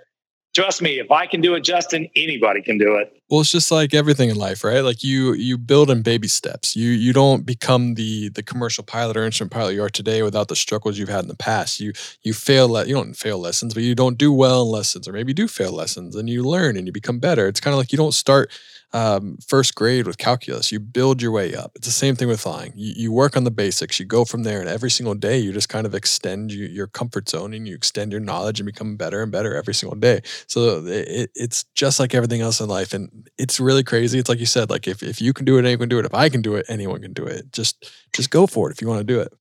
[0.56, 3.21] trust me, if I can do it, Justin, anybody can do it.
[3.32, 4.82] Well, it's just like everything in life, right?
[4.82, 6.76] Like you you build in baby steps.
[6.76, 10.50] You you don't become the the commercial pilot or instrument pilot you are today without
[10.50, 11.80] the struggles you've had in the past.
[11.80, 15.08] You you fail le- you don't fail lessons, but you don't do well in lessons,
[15.08, 17.48] or maybe you do fail lessons and you learn and you become better.
[17.48, 18.52] It's kind of like you don't start
[18.94, 20.72] um, first grade with calculus.
[20.72, 21.72] You build your way up.
[21.76, 22.74] It's the same thing with flying.
[22.76, 24.00] You, you work on the basics.
[24.00, 26.88] You go from there, and every single day you just kind of extend you, your
[26.88, 30.22] comfort zone and you extend your knowledge and become better and better every single day.
[30.48, 34.20] So it, it's just like everything else in life, and it's really crazy.
[34.20, 36.06] It's like you said, like if if you can do it, anyone can do it.
[36.06, 37.52] If I can do it, anyone can do it.
[37.52, 39.34] Just just go for it if you want to do it.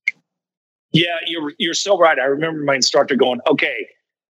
[0.91, 2.19] Yeah, you're you're so right.
[2.19, 3.87] I remember my instructor going, "Okay,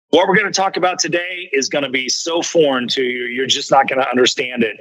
[0.09, 3.25] what we're going to talk about today is going to be so foreign to you,
[3.25, 4.77] you're just not going to understand it."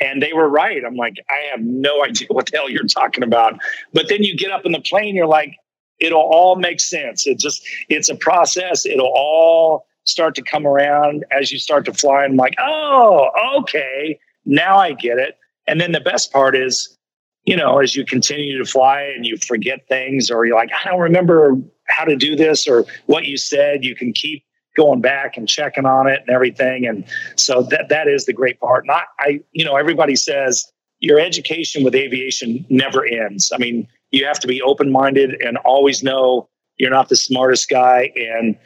[0.00, 0.84] And they were right.
[0.84, 3.58] I'm like, I have no idea what the hell you're talking about.
[3.92, 5.56] But then you get up in the plane, you're like,
[5.98, 7.26] it'll all make sense.
[7.26, 8.86] It just, it's a process.
[8.86, 12.24] It'll all start to come around as you start to fly.
[12.24, 15.38] And I'm like, oh, okay, now I get it.
[15.66, 16.96] And then the best part is,
[17.44, 20.88] you know, as you continue to fly and you forget things, or you're like, I
[20.88, 21.56] don't remember
[21.88, 24.44] how to do this or what you said, you can keep
[24.76, 26.86] going back and checking on it and everything.
[26.86, 27.04] And
[27.36, 28.84] so that that is the great part.
[28.84, 33.52] And I you know, everybody says your education with aviation never ends.
[33.54, 37.68] I mean, you have to be open minded and always know you're not the smartest
[37.68, 38.12] guy.
[38.16, 38.56] And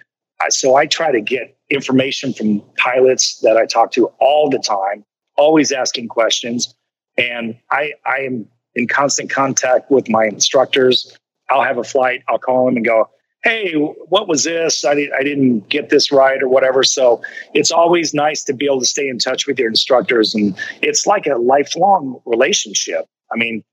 [0.49, 5.05] so I try to get information from pilots that I talk to all the time,
[5.37, 6.75] always asking questions.
[7.17, 11.17] And I, I am in constant contact with my instructors.
[11.51, 13.11] I'll have a flight, I'll call them and go,
[13.43, 14.85] hey, what was this?
[14.85, 16.85] I, I didn't get this right or whatever.
[16.85, 17.23] So
[17.55, 20.35] it's always nice to be able to stay in touch with your instructors.
[20.35, 23.07] And it's like a lifelong relationship.
[23.33, 23.65] I mean,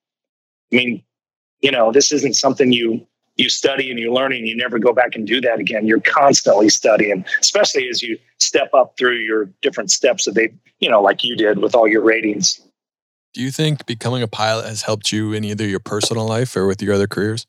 [0.73, 1.03] I mean,
[1.61, 3.05] you know, this isn't something you
[3.39, 5.87] you study and you're learning, you never go back and do that again.
[5.87, 10.89] You're constantly studying, especially as you step up through your different steps that they, you
[10.89, 12.59] know, like you did with all your ratings.
[13.33, 16.67] Do you think becoming a pilot has helped you in either your personal life or
[16.67, 17.45] with your other careers?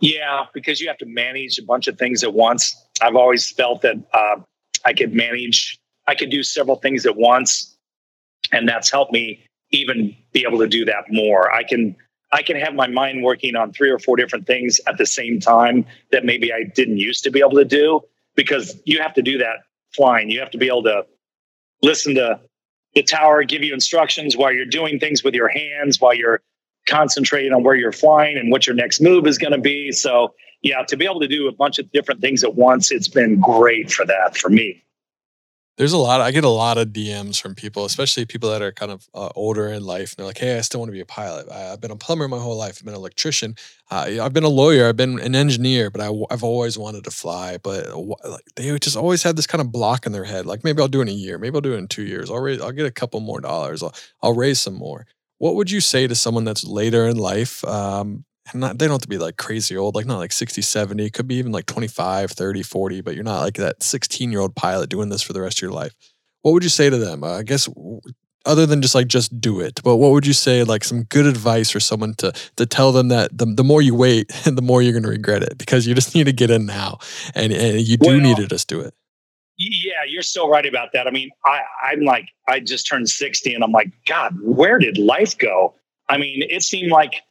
[0.00, 2.76] Yeah, because you have to manage a bunch of things at once.
[3.00, 4.36] I've always felt that uh,
[4.84, 7.76] I could manage, I could do several things at once,
[8.52, 11.52] and that's helped me even be able to do that more.
[11.52, 11.96] I can
[12.36, 15.40] I can have my mind working on three or four different things at the same
[15.40, 18.02] time that maybe I didn't used to be able to do
[18.34, 19.60] because you have to do that
[19.94, 20.28] flying.
[20.28, 21.06] You have to be able to
[21.82, 22.38] listen to
[22.94, 26.42] the tower give you instructions while you're doing things with your hands, while you're
[26.86, 29.90] concentrating on where you're flying and what your next move is going to be.
[29.90, 33.08] So, yeah, to be able to do a bunch of different things at once, it's
[33.08, 34.82] been great for that for me
[35.76, 36.22] there's a lot.
[36.22, 39.28] I get a lot of DMs from people, especially people that are kind of uh,
[39.34, 40.12] older in life.
[40.12, 41.48] And they're like, "Hey, I still want to be a pilot.
[41.50, 42.78] I, have been a plumber my whole life.
[42.78, 43.56] I've been an electrician.
[43.90, 44.88] Uh, I've been a lawyer.
[44.88, 47.58] I've been an engineer, but I, have always wanted to fly.
[47.58, 50.46] But uh, like, they just always had this kind of block in their head.
[50.46, 51.38] Like maybe I'll do it in a year.
[51.38, 52.30] Maybe I'll do it in two years.
[52.30, 53.82] I'll raise, I'll get a couple more dollars.
[53.82, 55.06] I'll, I'll raise some more.
[55.38, 58.94] What would you say to someone that's later in life um, and not, they don't
[58.94, 61.66] have to be like crazy old, like not like 60, 70, could be even like
[61.66, 65.32] 25, 30, 40, but you're not like that 16 year old pilot doing this for
[65.32, 65.94] the rest of your life
[66.46, 67.24] what would you say to them?
[67.24, 67.68] Uh, I guess
[68.44, 71.26] other than just like just do it, but what would you say like some good
[71.26, 74.80] advice for someone to to tell them that the, the more you wait, the more
[74.80, 76.98] you're going to regret it because you just need to get in now,
[77.34, 78.94] and and you do well, need to just do it.
[79.58, 81.08] Yeah, you're so right about that.
[81.08, 84.98] I mean, I I'm like I just turned 60, and I'm like, God, where did
[84.98, 85.74] life go?
[86.08, 87.22] I mean, it seemed like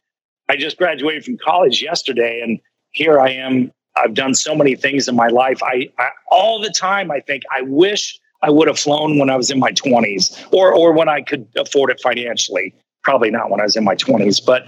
[0.48, 3.72] I just graduated from college yesterday, and here I am.
[3.96, 5.62] I've done so many things in my life.
[5.62, 9.36] I, I all the time I think I wish I would have flown when I
[9.36, 12.74] was in my 20s or or when I could afford it financially.
[13.02, 14.66] Probably not when I was in my 20s, but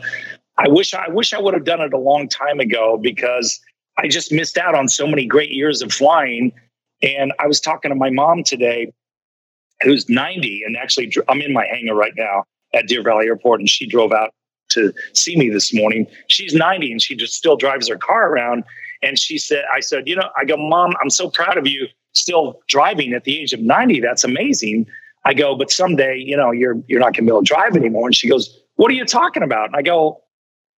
[0.57, 3.61] I wish I wish I would have done it a long time ago because
[3.99, 6.53] I just missed out on so many great years of flying.
[7.03, 8.93] And I was talking to my mom today,
[9.83, 13.69] who's 90, and actually I'm in my hangar right now at Deer Valley Airport, and
[13.69, 14.33] she drove out
[14.71, 16.07] to see me this morning.
[16.29, 18.65] She's 90 and she just still drives her car around.
[19.03, 21.87] And she said, I said, you know, I go, Mom, I'm so proud of you
[22.15, 24.01] still driving at the age of 90.
[24.01, 24.87] That's amazing.
[25.25, 28.07] I go, but someday, you know, you're you're not gonna be able to drive anymore.
[28.07, 29.67] And she goes, What are you talking about?
[29.67, 30.23] And I go,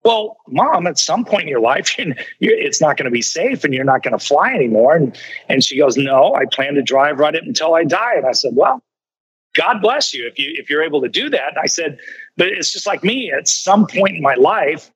[0.03, 3.63] Well, mom, at some point in your life, you're, it's not going to be safe
[3.63, 4.95] and you're not going to fly anymore.
[4.95, 8.15] And and she goes, No, I plan to drive right it until I die.
[8.15, 8.83] And I said, Well,
[9.53, 11.57] God bless you if you if you're able to do that.
[11.61, 11.99] I said,
[12.37, 13.31] but it's just like me.
[13.31, 14.91] At some point in my life,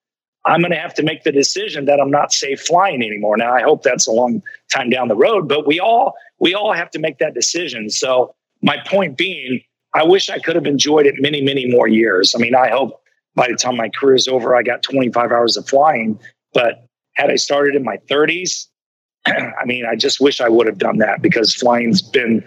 [0.46, 3.36] I'm going to have to make the decision that I'm not safe flying anymore.
[3.36, 4.42] Now, I hope that's a long
[4.72, 7.90] time down the road, but we all we all have to make that decision.
[7.90, 9.62] So, my point being,
[9.94, 12.34] I wish I could have enjoyed it many, many more years.
[12.36, 13.02] I mean, I hope
[13.36, 16.20] by the time my career is over, I got 25 hours of flying.
[16.54, 18.68] But had I started in my 30s,
[19.28, 22.44] I mean, I just wish I would have done that because flying's been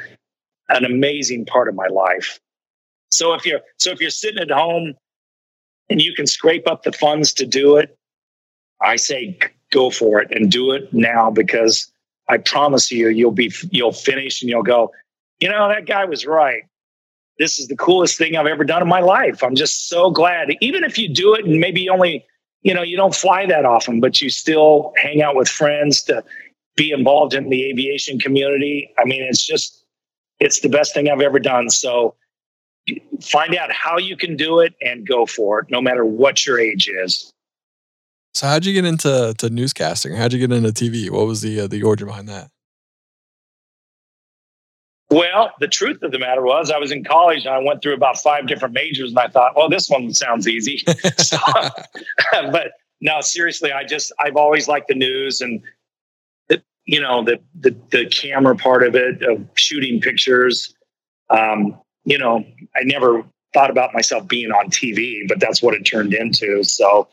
[0.68, 2.38] an amazing part of my life.
[3.10, 4.94] So if you're so if you're sitting at home
[5.88, 7.96] and you can scrape up the funds to do it,
[8.80, 9.38] I say
[9.70, 11.90] go for it and do it now because
[12.28, 14.92] I promise you, you'll be you'll finish and you'll go,
[15.40, 16.62] you know, that guy was right.
[17.38, 19.42] This is the coolest thing I've ever done in my life.
[19.42, 20.48] I'm just so glad.
[20.60, 22.26] Even if you do it and maybe only,
[22.62, 26.24] you know, you don't fly that often, but you still hang out with friends to
[26.76, 28.92] be involved in the aviation community.
[28.98, 29.77] I mean, it's just
[30.40, 31.70] it's the best thing I've ever done.
[31.70, 32.14] So
[33.20, 36.58] find out how you can do it and go for it, no matter what your
[36.58, 37.32] age is.
[38.34, 40.16] So how'd you get into to newscasting?
[40.16, 41.10] How'd you get into TV?
[41.10, 42.50] What was the uh, the origin behind that?
[45.10, 47.94] Well, the truth of the matter was, I was in college and I went through
[47.94, 50.84] about five different majors, and I thought, well, this one sounds easy.
[51.16, 51.38] so,
[52.32, 55.62] but no, seriously, I just I've always liked the news and
[56.88, 60.74] you know the, the the camera part of it of shooting pictures.
[61.28, 62.42] Um, you know,
[62.74, 63.22] I never
[63.52, 66.64] thought about myself being on TV, but that's what it turned into.
[66.64, 67.06] So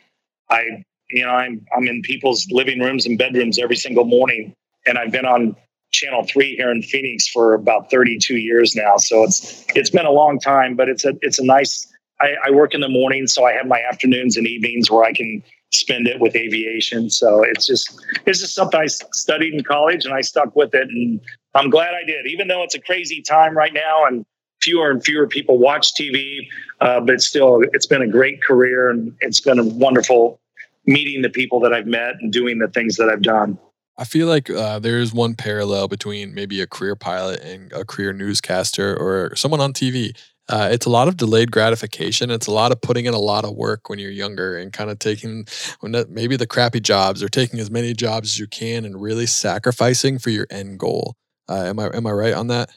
[0.50, 4.56] I, you know, I'm I'm in people's living rooms and bedrooms every single morning,
[4.88, 5.58] and I've been on
[5.92, 8.96] Channel Three here in Phoenix for about 32 years now.
[8.96, 11.86] So it's it's been a long time, but it's a it's a nice.
[12.22, 15.12] I, I work in the morning, so I have my afternoons and evenings where I
[15.12, 15.44] can
[15.76, 17.10] spend it with aviation.
[17.10, 20.88] So it's just it's just something I studied in college and I stuck with it,
[20.90, 21.20] and
[21.54, 22.28] I'm glad I did.
[22.28, 24.26] Even though it's a crazy time right now, and
[24.62, 26.48] fewer and fewer people watch TV,
[26.82, 30.40] uh, but still, it's been a great career, and it's been a wonderful
[30.86, 33.58] meeting the people that I've met and doing the things that I've done.
[33.98, 37.86] I feel like uh, there is one parallel between maybe a career pilot and a
[37.86, 40.18] career newscaster or someone on TV.
[40.48, 42.30] Uh, it's a lot of delayed gratification.
[42.30, 44.92] It's a lot of putting in a lot of work when you're younger and kind
[44.92, 45.48] of taking
[45.82, 50.20] maybe the crappy jobs or taking as many jobs as you can and really sacrificing
[50.20, 51.16] for your end goal.
[51.50, 52.70] Uh, am I am I right on that?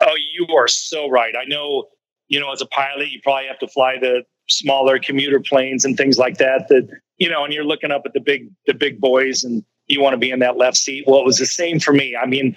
[0.00, 1.34] Oh, you are so right.
[1.36, 1.88] I know.
[2.28, 5.96] You know, as a pilot, you probably have to fly the smaller commuter planes and
[5.96, 6.68] things like that.
[6.68, 10.00] That you know, and you're looking up at the big the big boys and you
[10.00, 11.04] want to be in that left seat.
[11.06, 12.14] Well, it was the same for me.
[12.14, 12.54] I mean,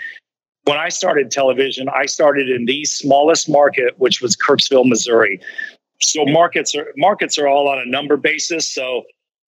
[0.65, 5.39] when I started television, I started in the smallest market, which was Kirksville, Missouri.
[6.02, 8.71] So markets are markets are all on a number basis.
[8.71, 9.04] So,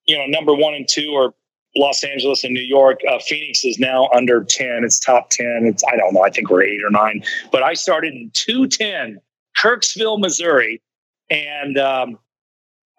[0.06, 1.34] you know, number one and two are
[1.76, 3.00] Los Angeles and New York.
[3.10, 4.84] Uh, Phoenix is now under 10.
[4.84, 5.66] It's top 10.
[5.66, 7.24] It's, I don't know, I think we're eight or nine.
[7.52, 9.20] But I started in 210,
[9.58, 10.82] Kirksville, Missouri.
[11.30, 12.20] And um,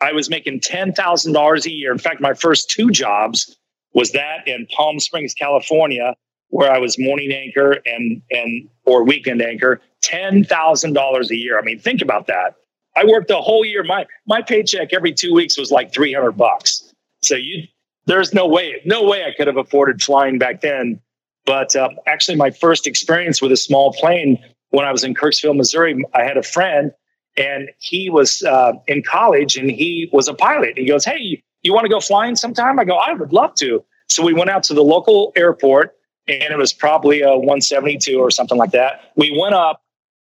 [0.03, 1.92] I was making $10,000 a year.
[1.92, 3.57] In fact, my first two jobs
[3.92, 6.16] was that in Palm Springs, California,
[6.54, 11.58] where I was morning anchor and and or weekend anchor, ten thousand dollars a year.
[11.58, 12.54] I mean, think about that.
[12.94, 13.82] I worked the whole year.
[13.82, 16.92] My my paycheck every two weeks was like three hundred bucks.
[17.24, 17.64] So you,
[18.06, 21.00] there's no way, no way I could have afforded flying back then.
[21.44, 24.38] But um, actually, my first experience with a small plane
[24.70, 26.92] when I was in Kirksville, Missouri, I had a friend,
[27.36, 30.78] and he was uh, in college, and he was a pilot.
[30.78, 32.78] He goes, "Hey, you want to go flying sometime?
[32.78, 33.84] I go, I would love to.
[34.08, 35.96] So we went out to the local airport
[36.28, 39.12] and it was probably a 172 or something like that.
[39.16, 39.82] We went up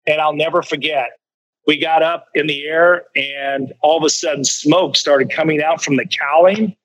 [0.05, 1.12] and I'll never forget.
[1.65, 5.81] We got up in the air and all of a sudden smoke started coming out
[5.83, 6.75] from the cowling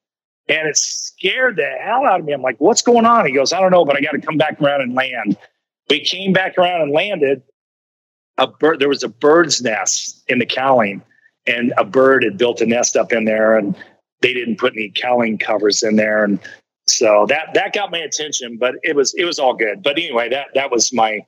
[0.49, 2.33] and it scared the hell out of me.
[2.33, 3.27] I'm like, what's going on?
[3.27, 5.37] He goes, I don't know, but I got to come back around and land.
[5.89, 7.43] We came back around and landed.
[8.39, 11.03] A bird, there was a bird's nest in the cowling
[11.47, 13.77] and a bird had built a nest up in there and
[14.23, 16.39] they didn't put any cowling covers in there, and
[16.87, 18.57] so that that got my attention.
[18.59, 19.83] But it was it was all good.
[19.83, 21.21] But anyway, that that was my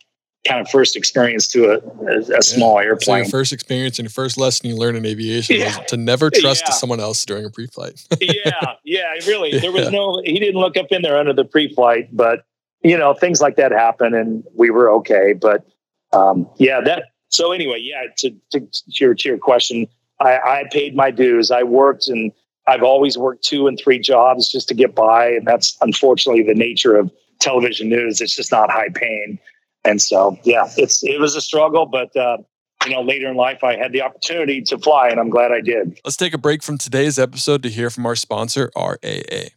[0.47, 2.89] kind of first experience to a, a, a small yeah.
[2.89, 3.01] airplane.
[3.01, 5.79] So your first experience and your first lesson you learned in aviation yeah.
[5.79, 6.73] was to never trust yeah.
[6.73, 8.07] someone else during a pre-flight.
[8.21, 9.59] yeah, yeah, really.
[9.59, 10.21] There was no.
[10.25, 12.45] He didn't look up in there under the pre-flight, but
[12.83, 15.33] you know things like that happen, and we were okay.
[15.33, 15.67] But
[16.13, 17.05] um, yeah, that.
[17.29, 18.05] So anyway, yeah.
[18.19, 19.87] To, to, to your to your question,
[20.21, 21.51] I, I paid my dues.
[21.51, 22.33] I worked and
[22.67, 25.29] I've always worked two and three jobs just to get by.
[25.29, 28.21] And that's unfortunately the nature of television news.
[28.21, 29.39] It's just not high paying.
[29.85, 32.39] And so, yeah, it's, it was a struggle, but, uh,
[32.87, 35.61] you know, later in life, I had the opportunity to fly, and I'm glad I
[35.61, 35.99] did.
[36.05, 39.49] Let's take a break from today's episode to hear from our sponsor, RAA.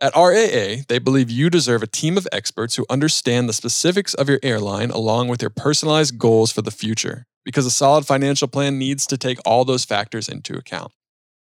[0.00, 4.28] At RAA, they believe you deserve a team of experts who understand the specifics of
[4.28, 8.78] your airline along with your personalized goals for the future, because a solid financial plan
[8.78, 10.92] needs to take all those factors into account.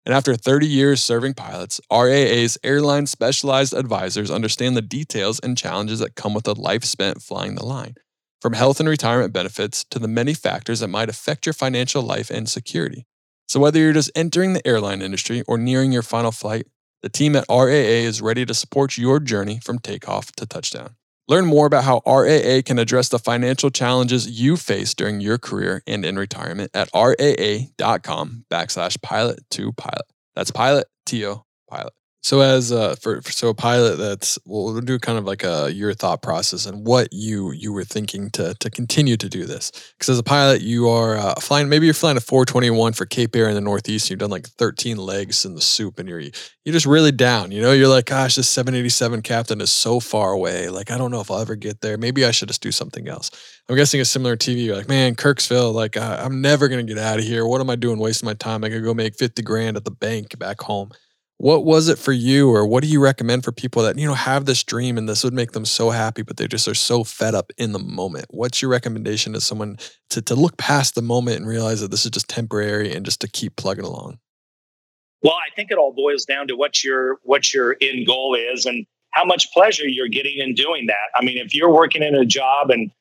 [0.05, 5.99] And after 30 years serving pilots, RAA's airline specialized advisors understand the details and challenges
[5.99, 7.95] that come with a life spent flying the line,
[8.41, 12.31] from health and retirement benefits to the many factors that might affect your financial life
[12.31, 13.05] and security.
[13.47, 16.67] So, whether you're just entering the airline industry or nearing your final flight,
[17.03, 20.95] the team at RAA is ready to support your journey from takeoff to touchdown.
[21.31, 25.81] Learn more about how RAA can address the financial challenges you face during your career
[25.87, 30.05] and in retirement at raa.com backslash pilot to pilot.
[30.35, 31.93] That's pilot, T-O, pilot.
[32.23, 35.91] So as uh, for, so a pilot that's we'll do kind of like a your
[35.95, 39.71] thought process and what you you were thinking to to continue to do this.
[39.97, 43.35] Because as a pilot you are uh, flying maybe you're flying a 421 for Cape
[43.35, 46.19] Air in the Northeast and you've done like 13 legs in the soup and you're
[46.19, 47.71] you're just really down you know?
[47.71, 50.69] You're like gosh this 787 captain is so far away.
[50.69, 51.97] Like I don't know if I'll ever get there.
[51.97, 53.31] Maybe I should just do something else.
[53.67, 57.17] I'm guessing a similar TV you're like man Kirksville like I'm never gonna get out
[57.17, 57.47] of here.
[57.47, 58.63] What am I doing wasting my time?
[58.63, 60.91] I could go make 50 grand at the bank back home
[61.41, 64.13] What was it for you, or what do you recommend for people that you know
[64.13, 67.03] have this dream and this would make them so happy, but they just are so
[67.03, 68.27] fed up in the moment?
[68.29, 69.77] What's your recommendation to someone
[70.11, 73.21] to to look past the moment and realize that this is just temporary and just
[73.21, 74.19] to keep plugging along?
[75.23, 78.67] Well, I think it all boils down to what your what your end goal is
[78.67, 81.09] and how much pleasure you're getting in doing that.
[81.15, 82.91] I mean, if you're working in a job and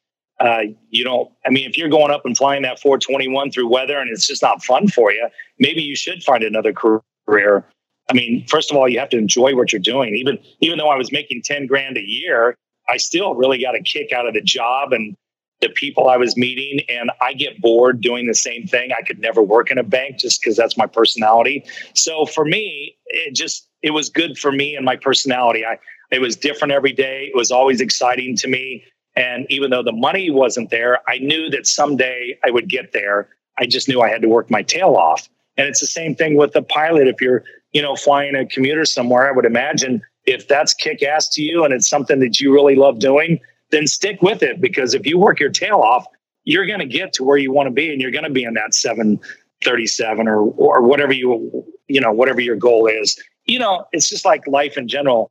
[0.41, 3.99] uh, you don't, I mean, if you're going up and flying that 421 through weather
[3.99, 5.29] and it's just not fun for you,
[5.59, 7.67] maybe you should find another career.
[8.11, 10.17] I mean, first of all, you have to enjoy what you're doing.
[10.17, 12.57] Even even though I was making 10 grand a year,
[12.89, 15.17] I still really got a kick out of the job and
[15.61, 16.85] the people I was meeting.
[16.89, 18.91] And I get bored doing the same thing.
[18.97, 21.65] I could never work in a bank just because that's my personality.
[21.95, 25.65] So for me, it just it was good for me and my personality.
[25.65, 25.79] I
[26.11, 27.31] it was different every day.
[27.33, 28.83] It was always exciting to me.
[29.15, 33.29] And even though the money wasn't there, I knew that someday I would get there.
[33.59, 35.29] I just knew I had to work my tail off.
[35.57, 37.07] And it's the same thing with the pilot.
[37.07, 41.29] If you're, you know, flying a commuter somewhere, I would imagine if that's kick ass
[41.31, 43.41] to you and it's something that you really love doing,
[43.71, 44.61] then stick with it.
[44.61, 46.07] Because if you work your tail off,
[46.45, 48.45] you're going to get to where you want to be and you're going to be
[48.45, 53.23] in that 737 or, or whatever you, you know, whatever your goal is.
[53.45, 55.31] You know, it's just like life in general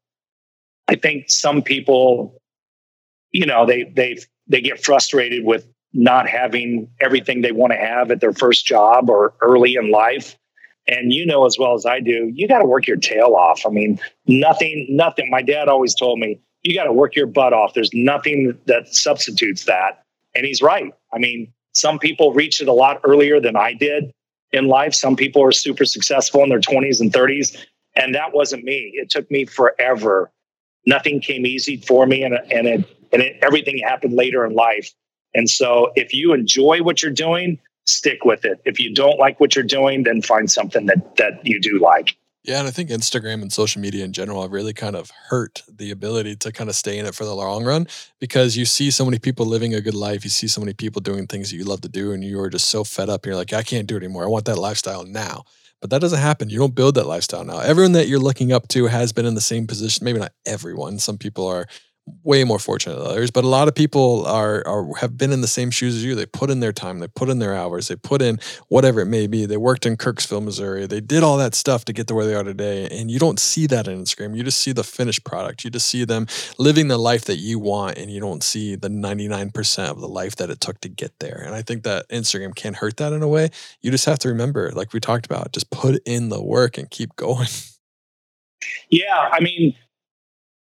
[0.89, 2.41] I think some people,
[3.31, 4.17] you know, they they
[4.47, 9.07] they get frustrated with not having everything they want to have at their first job
[9.07, 10.35] or early in life.
[10.89, 13.61] And you know as well as I do, you got to work your tail off.
[13.65, 15.29] I mean, nothing, nothing.
[15.29, 17.73] My dad always told me, you got to work your butt off.
[17.73, 20.03] There's nothing that substitutes that.
[20.35, 20.93] And he's right.
[21.13, 24.11] I mean, some people reach it a lot earlier than I did
[24.51, 24.93] in life.
[24.93, 27.57] Some people are super successful in their 20s and 30s.
[27.95, 28.91] And that wasn't me.
[28.95, 30.31] It took me forever
[30.85, 34.93] nothing came easy for me and, and, it, and it, everything happened later in life.
[35.33, 37.59] And so if you enjoy what you're doing,
[37.89, 38.61] stick with it.
[38.65, 42.15] If you don't like what you're doing, then find something that, that you do like.
[42.43, 45.61] Yeah, and I think Instagram and social media in general have really kind of hurt
[45.67, 47.85] the ability to kind of stay in it for the long run
[48.19, 50.23] because you see so many people living a good life.
[50.23, 52.49] You see so many people doing things that you love to do, and you are
[52.49, 53.25] just so fed up.
[53.25, 54.23] You're like, I can't do it anymore.
[54.23, 55.43] I want that lifestyle now.
[55.81, 56.49] But that doesn't happen.
[56.49, 57.59] You don't build that lifestyle now.
[57.59, 60.03] Everyone that you're looking up to has been in the same position.
[60.03, 60.99] Maybe not everyone.
[60.99, 61.67] Some people are
[62.23, 65.41] way more fortunate than others, but a lot of people are, are have been in
[65.41, 66.15] the same shoes as you.
[66.15, 69.05] They put in their time, they put in their hours, they put in whatever it
[69.05, 69.45] may be.
[69.45, 70.85] They worked in Kirksville, Missouri.
[70.87, 72.87] They did all that stuff to get to where they are today.
[72.91, 74.35] And you don't see that in Instagram.
[74.35, 75.63] You just see the finished product.
[75.63, 78.89] You just see them living the life that you want, and you don't see the
[78.89, 81.41] 99% of the life that it took to get there.
[81.45, 83.49] And I think that Instagram can hurt that in a way.
[83.81, 86.89] You just have to remember, like we talked about, just put in the work and
[86.89, 87.47] keep going.
[88.89, 89.75] Yeah, I mean,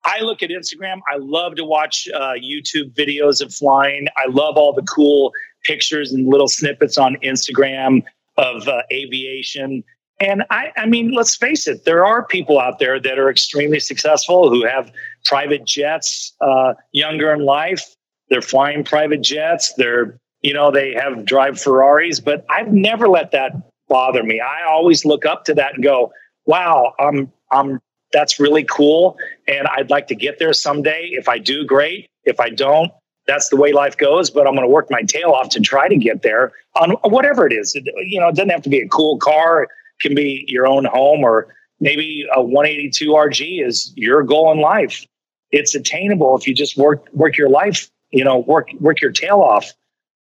[0.05, 1.01] I look at Instagram.
[1.13, 4.07] I love to watch uh, YouTube videos of flying.
[4.17, 5.33] I love all the cool
[5.65, 8.03] pictures and little snippets on Instagram
[8.37, 9.85] of uh, aviation.
[10.21, 13.81] And I, I mean, let's face it, there are people out there that are extremely
[13.81, 14.93] successful who have
[15.25, 17.97] private jets uh, younger in life.
[18.29, 19.73] They're flying private jets.
[19.75, 23.53] They're, you know, they have drive Ferraris, but I've never let that
[23.89, 24.41] bother me.
[24.41, 26.13] I always look up to that and go,
[26.45, 27.81] wow, I'm, I'm
[28.13, 29.17] that's really cool.
[29.47, 31.11] And I'd like to get there someday.
[31.13, 32.09] If I do, great.
[32.25, 32.91] If I don't,
[33.27, 34.31] that's the way life goes.
[34.31, 37.47] But I'm going to work my tail off to try to get there on whatever
[37.47, 37.75] it is.
[37.75, 39.65] You know, it doesn't have to be a cool car.
[39.65, 44.61] It can be your own home or maybe a 182 RG is your goal in
[44.61, 45.07] life.
[45.51, 47.91] It's attainable if you just work work your life.
[48.11, 49.73] You know, work work your tail off.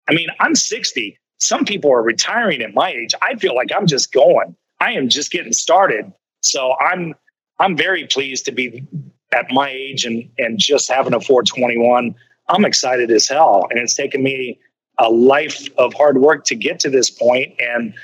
[0.09, 1.18] I mean, I'm 60.
[1.39, 3.14] Some people are retiring at my age.
[3.22, 4.57] I feel like I'm just going.
[4.80, 6.12] I am just getting started.
[6.43, 7.14] So I'm
[7.59, 8.87] I'm very pleased to be
[9.33, 12.15] at my age and and just having a 421.
[12.49, 14.59] I'm excited as hell, and it's taken me
[14.99, 17.95] a life of hard work to get to this point, and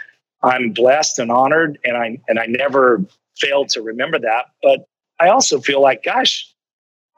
[0.43, 3.03] I'm blessed and honored, and I and I never
[3.37, 4.47] fail to remember that.
[4.63, 4.87] But
[5.21, 6.53] I also feel like, gosh,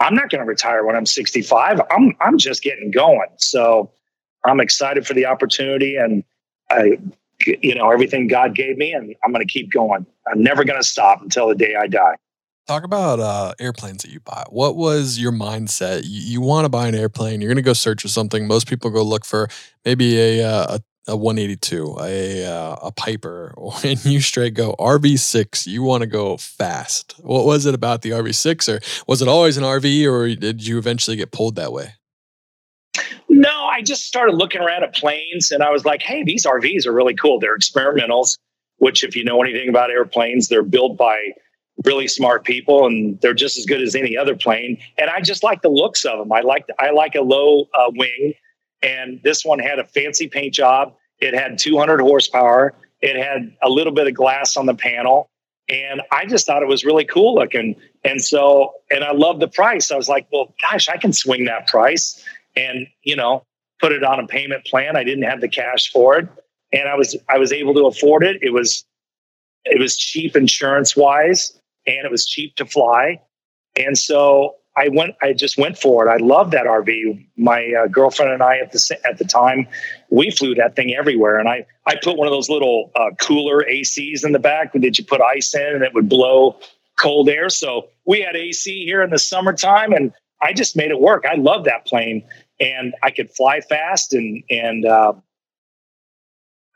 [0.00, 1.80] I'm not going to retire when I'm 65.
[1.90, 3.28] I'm I'm just getting going.
[3.36, 3.90] So
[4.44, 6.22] I'm excited for the opportunity, and
[6.70, 6.98] I,
[7.46, 10.06] you know, everything God gave me, and I'm going to keep going.
[10.30, 12.16] I'm never going to stop until the day I die.
[12.66, 14.44] Talk about uh, airplanes that you buy.
[14.48, 16.02] What was your mindset?
[16.04, 17.40] You, you want to buy an airplane.
[17.40, 18.48] You're going to go search for something.
[18.48, 19.48] Most people go look for
[19.84, 23.54] maybe a uh, a, a 182, a uh, a Piper,
[23.84, 25.68] and you straight go RV6.
[25.68, 27.14] You want to go fast.
[27.20, 30.76] What was it about the RV6, or was it always an RV, or did you
[30.76, 31.92] eventually get pulled that way?
[33.28, 36.84] No, I just started looking around at planes, and I was like, "Hey, these RVs
[36.84, 37.38] are really cool.
[37.38, 38.38] They're experimentals."
[38.78, 41.30] Which, if you know anything about airplanes, they're built by
[41.84, 44.78] really smart people and they're just as good as any other plane.
[44.98, 46.32] And I just like the looks of them.
[46.32, 48.34] I like I like a low uh, wing,
[48.82, 50.94] and this one had a fancy paint job.
[51.18, 52.74] It had 200 horsepower.
[53.00, 55.28] It had a little bit of glass on the panel,
[55.68, 57.76] And I just thought it was really cool looking.
[58.04, 59.90] And so, and I love the price.
[59.90, 62.22] I was like, well, gosh, I can swing that price
[62.54, 63.44] and, you know,
[63.80, 64.96] put it on a payment plan.
[64.96, 66.28] I didn't have the cash for it.
[66.72, 68.38] And I was, I was able to afford it.
[68.42, 68.84] It was,
[69.64, 73.20] it was cheap insurance wise and it was cheap to fly.
[73.76, 76.10] And so I went, I just went for it.
[76.10, 77.26] I love that RV.
[77.36, 79.66] My uh, girlfriend and I at the at the time,
[80.10, 81.38] we flew that thing everywhere.
[81.38, 84.98] And I I put one of those little uh, cooler ACs in the back that
[84.98, 86.58] you put ice in and it would blow
[86.96, 87.48] cold air.
[87.48, 90.12] So we had AC here in the summertime, and
[90.42, 91.24] I just made it work.
[91.30, 92.22] I love that plane,
[92.60, 95.12] and I could fly fast, and and uh,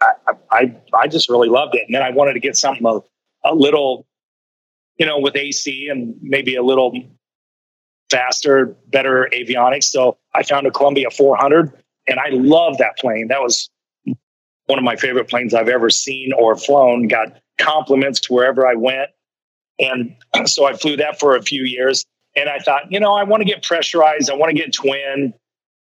[0.01, 0.13] I,
[0.51, 1.83] I I just really loved it.
[1.87, 3.01] And then I wanted to get something a,
[3.45, 4.07] a little,
[5.01, 6.93] you know, with AC and maybe a little
[8.11, 9.85] faster, better avionics.
[9.85, 11.73] So I found a Columbia 400
[12.07, 13.29] and I love that plane.
[13.29, 13.71] That was
[14.67, 17.09] one of my favorite planes I've ever seen or flown.
[17.09, 19.09] Got compliments wherever I went.
[19.79, 20.15] And
[20.47, 22.05] so I flew that for a few years.
[22.37, 24.31] And I thought, you know, I want to get pressurized.
[24.31, 25.33] I want to get twin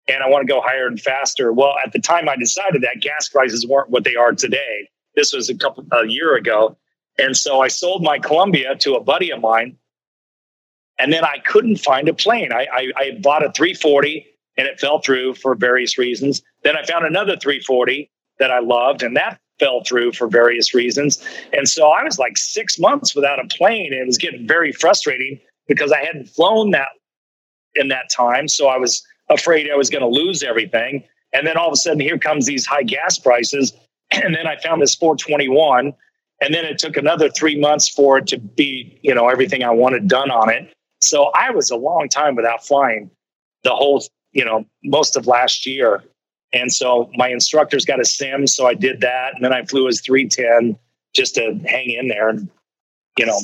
[0.09, 1.53] and I want to go higher and faster.
[1.53, 4.89] Well, at the time I decided that gas prices weren't what they are today.
[5.15, 6.79] This was a couple a year ago.
[7.19, 9.77] And so I sold my Columbia to a buddy of mine
[10.99, 12.53] and then I couldn't find a plane.
[12.53, 16.43] I, I, I bought a 340 and it fell through for various reasons.
[16.63, 21.25] Then I found another 340 that I loved, and that fell through for various reasons.
[21.53, 23.93] And so I was like six months without a plane.
[23.93, 26.89] And it was getting very frustrating because I hadn't flown that
[27.75, 28.49] in that time.
[28.49, 31.05] So I was afraid I was going to lose everything.
[31.33, 33.73] And then all of a sudden, here comes these high gas prices.
[34.13, 35.95] And then I found this 421.
[36.43, 39.71] And then it took another three months for it to be, you know, everything I
[39.71, 40.73] wanted done on it.
[41.01, 43.11] So I was a long time without flying
[43.63, 46.03] the whole, you know, most of last year.
[46.53, 49.35] And so my instructors got a sim, so I did that.
[49.35, 50.77] And then I flew as 310
[51.15, 52.49] just to hang in there and,
[53.17, 53.39] you know,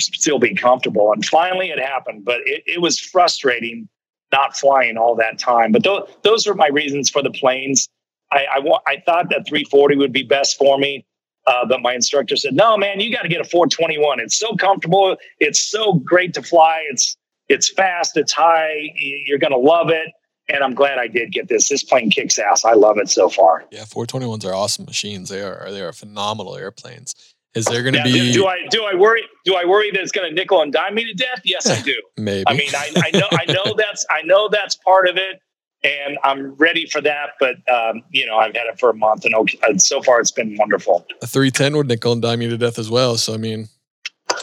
[0.00, 1.12] still be comfortable.
[1.12, 3.88] And finally it happened, but it, it was frustrating
[4.32, 5.72] not flying all that time.
[5.72, 7.88] But th- those are my reasons for the planes.
[8.30, 11.06] I, I, wa- I thought that 340 would be best for me.
[11.48, 14.20] Uh, but my instructor said, "No, man, you got to get a 421.
[14.20, 15.16] It's so comfortable.
[15.40, 16.84] It's so great to fly.
[16.90, 17.16] It's
[17.48, 18.16] it's fast.
[18.16, 18.92] It's high.
[19.26, 20.08] You're going to love it."
[20.50, 21.68] And I'm glad I did get this.
[21.68, 22.64] This plane kicks ass.
[22.64, 23.64] I love it so far.
[23.70, 25.28] Yeah, 421s are awesome machines.
[25.30, 27.14] They are they are phenomenal airplanes.
[27.54, 28.12] Is there going to Yeah, be?
[28.12, 30.72] do, do I do I worry do I worry that it's going to nickel and
[30.72, 31.40] dime me to death?
[31.44, 31.94] Yes, I do.
[32.16, 32.44] Maybe.
[32.46, 35.40] I mean, I, I know I know that's I know that's part of it,
[35.84, 37.30] and I'm ready for that.
[37.40, 40.30] But um, you know, I've had it for a month, and okay, so far it's
[40.30, 41.06] been wonderful.
[41.22, 43.16] a 310 would nickel and dime you to death as well.
[43.16, 43.68] So I mean,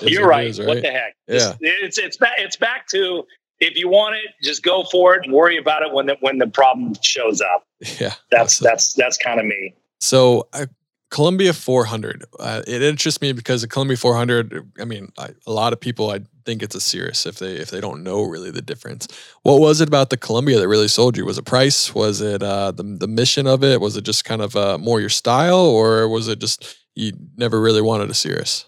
[0.01, 0.67] You're what it right.
[0.67, 1.15] What the heck?
[1.27, 1.53] Yeah.
[1.59, 3.25] It's, it's it's back it's back to
[3.59, 6.37] if you want it, just go for it and worry about it when the when
[6.37, 7.65] the problem shows up.
[7.99, 8.13] Yeah.
[8.31, 8.63] That's awesome.
[8.65, 9.75] that's that's kind of me.
[9.99, 10.65] So uh,
[11.11, 14.71] Columbia 400, uh, it interests me because the Columbia 400.
[14.79, 17.69] I mean, I, a lot of people, I think it's a Cirrus if they if
[17.69, 19.07] they don't know really the difference.
[19.43, 21.25] What was it about the Columbia that really sold you?
[21.25, 21.93] Was it price?
[21.93, 23.81] Was it uh, the the mission of it?
[23.81, 27.61] Was it just kind of uh, more your style, or was it just you never
[27.61, 28.65] really wanted a Cirrus?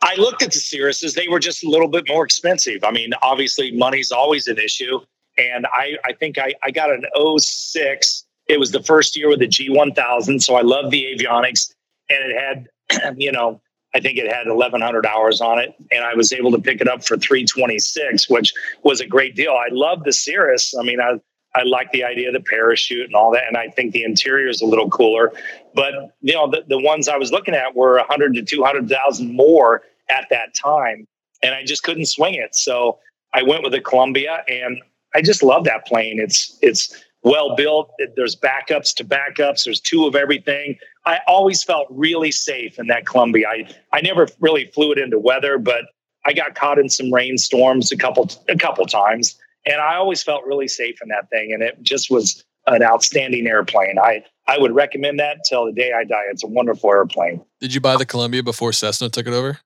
[0.00, 2.84] I looked at the Cirruses; they were just a little bit more expensive.
[2.84, 5.00] I mean, obviously, money's always an issue,
[5.36, 7.04] and I I think I I got an
[7.38, 8.24] 06.
[8.48, 11.72] It was the first year with the G1000, so I loved the avionics,
[12.08, 13.60] and it had you know
[13.94, 16.88] I think it had 1,100 hours on it, and I was able to pick it
[16.88, 19.52] up for 326, which was a great deal.
[19.52, 20.74] I love the Cirrus.
[20.78, 21.20] I mean, I
[21.54, 24.48] I like the idea of the parachute and all that, and I think the interior
[24.48, 25.32] is a little cooler.
[25.74, 29.82] But you know, the, the ones I was looking at were 100 to 200,000 more
[30.10, 31.06] at that time,
[31.42, 32.54] and I just couldn't swing it.
[32.54, 32.98] So
[33.32, 34.82] I went with the Columbia, and
[35.14, 36.20] I just love that plane.
[36.20, 36.94] It's it's
[37.28, 37.92] well built.
[38.16, 39.64] There's backups to backups.
[39.64, 40.78] There's two of everything.
[41.04, 43.48] I always felt really safe in that Columbia.
[43.48, 45.82] I I never really flew it into weather, but
[46.24, 50.44] I got caught in some rainstorms a couple a couple times, and I always felt
[50.44, 51.52] really safe in that thing.
[51.52, 53.98] And it just was an outstanding airplane.
[53.98, 56.24] I I would recommend that till the day I die.
[56.30, 57.44] It's a wonderful airplane.
[57.60, 59.58] Did you buy the Columbia before Cessna took it over?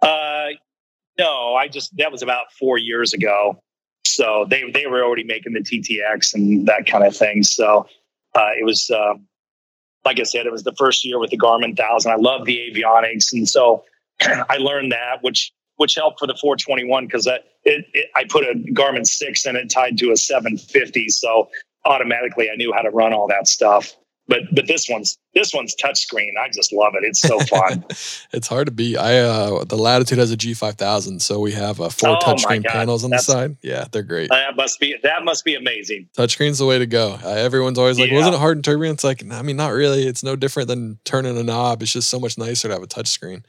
[0.00, 0.48] Uh,
[1.18, 3.62] no, I just that was about four years ago.
[4.14, 7.42] So they they were already making the TTX and that kind of thing.
[7.42, 7.86] So
[8.34, 9.26] uh, it was um,
[10.04, 12.12] like I said, it was the first year with the Garmin thousand.
[12.12, 13.84] I love the avionics, and so
[14.20, 18.54] I learned that, which which helped for the 421 because it, it, I put a
[18.72, 21.48] Garmin six in it tied to a 750, so
[21.84, 23.94] automatically I knew how to run all that stuff.
[24.28, 26.30] But but this one's this one's touchscreen.
[26.40, 27.04] I just love it.
[27.04, 27.84] It's so fun.
[28.32, 28.96] it's hard to beat.
[28.96, 32.18] I uh the Latitude has a G five thousand, so we have uh, four oh
[32.18, 33.56] touchscreen panels on That's, the side.
[33.62, 34.30] Yeah, they're great.
[34.30, 36.08] That must be that must be amazing.
[36.16, 37.18] Touchscreen's the way to go.
[37.22, 38.16] Uh, everyone's always like, yeah.
[38.16, 38.92] wasn't it hard in turbulence?
[38.92, 40.06] It's like, I mean, not really.
[40.06, 41.82] It's no different than turning a knob.
[41.82, 43.44] It's just so much nicer to have a touchscreen.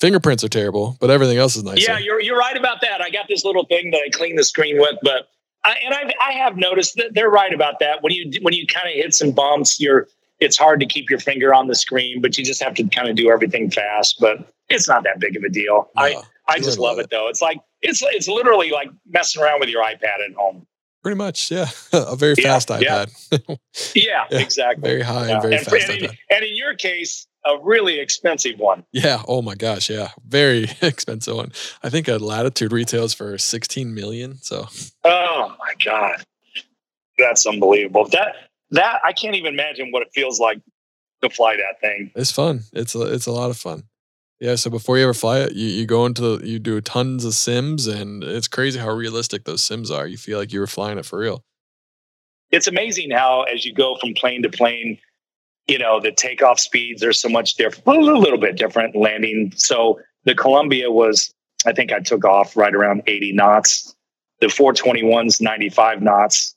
[0.00, 1.86] Fingerprints are terrible, but everything else is nice.
[1.86, 3.00] Yeah, you're you're right about that.
[3.00, 5.28] I got this little thing that I clean the screen with, but
[5.64, 8.02] I, and I I have noticed that they're right about that.
[8.02, 10.08] When you when you kind of hit some bumps, you're
[10.40, 13.08] it's hard to keep your finger on the screen, but you just have to kind
[13.08, 14.16] of do everything fast.
[14.20, 15.90] But it's not that big of a deal.
[15.96, 17.28] No, I I just love it, it though.
[17.28, 20.66] It's like it's it's literally like messing around with your iPad at home.
[21.02, 21.66] Pretty much, yeah.
[21.92, 22.80] a very yeah, fast iPad.
[22.80, 23.38] Yeah,
[23.94, 24.88] yeah, yeah exactly.
[24.88, 25.88] Very high and very and, fast.
[25.90, 28.84] And in, and in your case, a really expensive one.
[28.92, 29.22] Yeah.
[29.28, 29.90] Oh my gosh.
[29.90, 30.10] Yeah.
[30.26, 31.52] Very expensive one.
[31.82, 34.38] I think a Latitude retails for 16 million.
[34.42, 34.68] So.
[35.04, 36.24] Oh my God.
[37.18, 38.08] That's unbelievable.
[38.08, 38.34] That
[38.70, 40.58] that I can't even imagine what it feels like
[41.22, 42.10] to fly that thing.
[42.16, 42.62] It's fun.
[42.72, 43.84] It's a it's a lot of fun.
[44.40, 44.56] Yeah.
[44.56, 47.34] So before you ever fly it, you, you go into the, you do tons of
[47.34, 50.06] sims, and it's crazy how realistic those sims are.
[50.06, 51.44] You feel like you were flying it for real.
[52.50, 54.98] It's amazing how as you go from plane to plane,
[55.66, 59.52] you know the takeoff speeds are so much different, a little bit different landing.
[59.56, 61.32] So the Columbia was,
[61.66, 63.94] I think I took off right around 80 knots.
[64.40, 66.54] The 421's 95 knots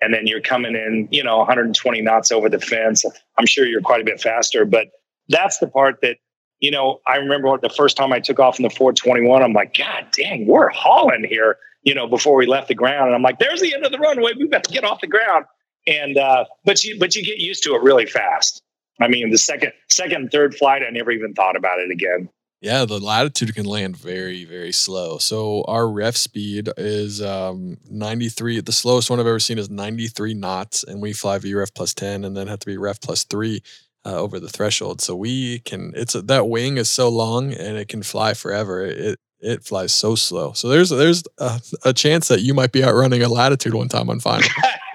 [0.00, 3.04] and then you're coming in, you know, 120 knots over the fence.
[3.36, 4.88] I'm sure you're quite a bit faster, but
[5.28, 6.18] that's the part that,
[6.60, 9.76] you know, I remember the first time I took off in the 421, I'm like,
[9.76, 13.06] God dang, we're hauling here, you know, before we left the ground.
[13.06, 14.32] And I'm like, there's the end of the runway.
[14.38, 15.44] We've got to get off the ground.
[15.88, 18.62] And, uh, but you, but you get used to it really fast.
[19.00, 22.28] I mean, the second, second, third flight, I never even thought about it again.
[22.60, 25.18] Yeah, the latitude can land very, very slow.
[25.18, 28.60] So our ref speed is um, 93.
[28.60, 32.24] The slowest one I've ever seen is 93 knots, and we fly VREF plus 10,
[32.24, 33.62] and then have to be ref plus three
[34.04, 35.00] uh, over the threshold.
[35.00, 35.92] So we can.
[35.94, 38.84] It's a, that wing is so long, and it can fly forever.
[38.84, 40.52] It it flies so slow.
[40.52, 44.10] So there's there's a, a chance that you might be outrunning a latitude one time
[44.10, 44.48] on final.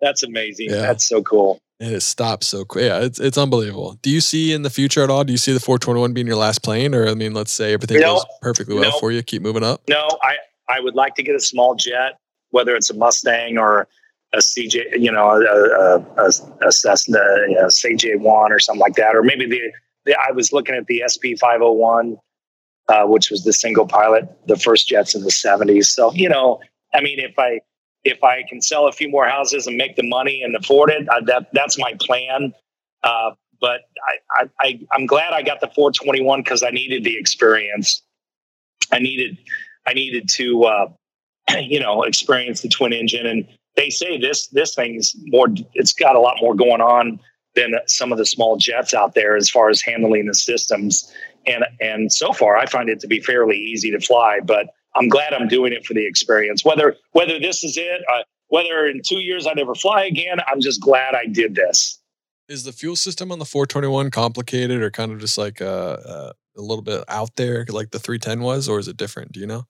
[0.00, 0.70] That's amazing.
[0.70, 0.82] Yeah.
[0.82, 1.58] That's so cool.
[1.80, 2.84] And it stops so quick.
[2.86, 3.98] Yeah, it's it's unbelievable.
[4.02, 5.22] Do you see in the future at all?
[5.22, 8.00] Do you see the 421 being your last plane, or I mean, let's say everything
[8.00, 9.82] goes perfectly well no, for you, keep moving up?
[9.88, 10.36] No, I
[10.68, 12.18] I would like to get a small jet,
[12.50, 13.86] whether it's a Mustang or
[14.34, 18.94] a CJ, you know, a, a, a Cessna, you know, CJ one or something like
[18.96, 19.60] that, or maybe the,
[20.04, 22.18] the I was looking at the SP 501,
[22.88, 25.86] uh, which was the single pilot, the first jets in the 70s.
[25.86, 26.60] So you know,
[26.92, 27.60] I mean, if I
[28.04, 31.06] if I can sell a few more houses and make the money and afford it,
[31.10, 32.52] I, that that's my plan.
[33.02, 33.30] Uh,
[33.60, 33.82] but
[34.38, 38.02] I, I, I, am glad I got the 421 because I needed the experience.
[38.92, 39.36] I needed,
[39.86, 40.88] I needed to, uh,
[41.60, 43.26] you know, experience the twin engine.
[43.26, 43.46] And
[43.76, 47.20] they say this, this thing's more, it's got a lot more going on
[47.54, 51.12] than some of the small jets out there as far as handling the systems.
[51.46, 54.68] And, and so far I find it to be fairly easy to fly, but
[54.98, 56.64] I'm glad I'm doing it for the experience.
[56.64, 60.60] Whether whether this is it, uh, whether in two years I never fly again, I'm
[60.60, 62.00] just glad I did this.
[62.48, 66.32] Is the fuel system on the 421 complicated or kind of just like uh, uh,
[66.56, 69.32] a little bit out there, like the 310 was, or is it different?
[69.32, 69.66] Do you know?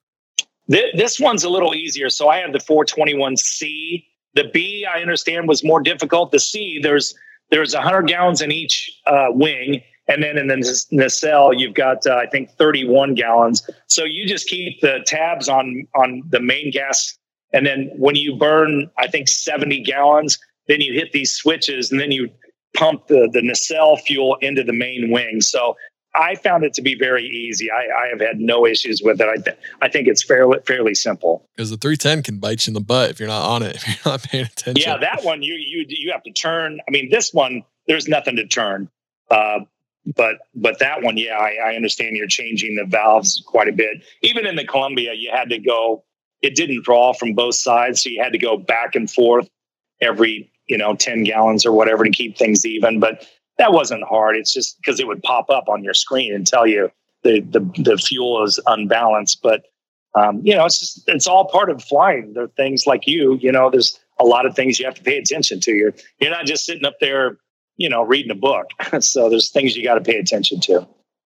[0.67, 2.09] This one's a little easier.
[2.09, 4.05] So I have the 421C.
[4.35, 6.31] The B, I understand, was more difficult.
[6.31, 7.15] The C, there's
[7.49, 12.15] there's 100 gallons in each uh, wing, and then in the nacelle, you've got, uh,
[12.15, 13.67] I think, 31 gallons.
[13.87, 17.17] So you just keep the tabs on, on the main gas.
[17.53, 22.01] And then when you burn, I think, 70 gallons, then you hit these switches and
[22.01, 22.29] then you
[22.75, 25.41] pump the, the nacelle fuel into the main wing.
[25.41, 25.75] So
[26.15, 27.69] I found it to be very easy.
[27.71, 29.27] I, I have had no issues with it.
[29.27, 31.47] I, th- I think it's fairly fairly simple.
[31.55, 33.87] Because the 310 can bite you in the butt if you're not on it, if
[33.87, 34.83] you're not paying attention.
[34.83, 36.79] Yeah, that one you you you have to turn.
[36.87, 38.89] I mean, this one there's nothing to turn.
[39.29, 39.59] Uh,
[40.05, 44.03] but but that one, yeah, I, I understand you're changing the valves quite a bit.
[44.21, 46.03] Even in the Columbia, you had to go.
[46.41, 49.49] It didn't draw from both sides, so you had to go back and forth
[50.01, 52.99] every you know 10 gallons or whatever to keep things even.
[52.99, 53.27] But
[53.57, 54.37] that wasn't hard.
[54.37, 56.91] It's just because it would pop up on your screen and tell you
[57.23, 59.41] the the, the fuel is unbalanced.
[59.43, 59.65] But
[60.15, 62.33] um, you know, it's just it's all part of flying.
[62.33, 65.03] There are things like you, you know, there's a lot of things you have to
[65.03, 65.71] pay attention to.
[65.71, 67.37] You're you're not just sitting up there
[67.79, 68.67] you know, reading a book.
[68.99, 70.87] so there's things you got to pay attention to.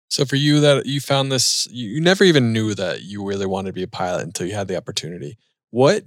[0.09, 3.69] So for you that you found this, you never even knew that you really wanted
[3.69, 5.37] to be a pilot until you had the opportunity.
[5.69, 6.05] What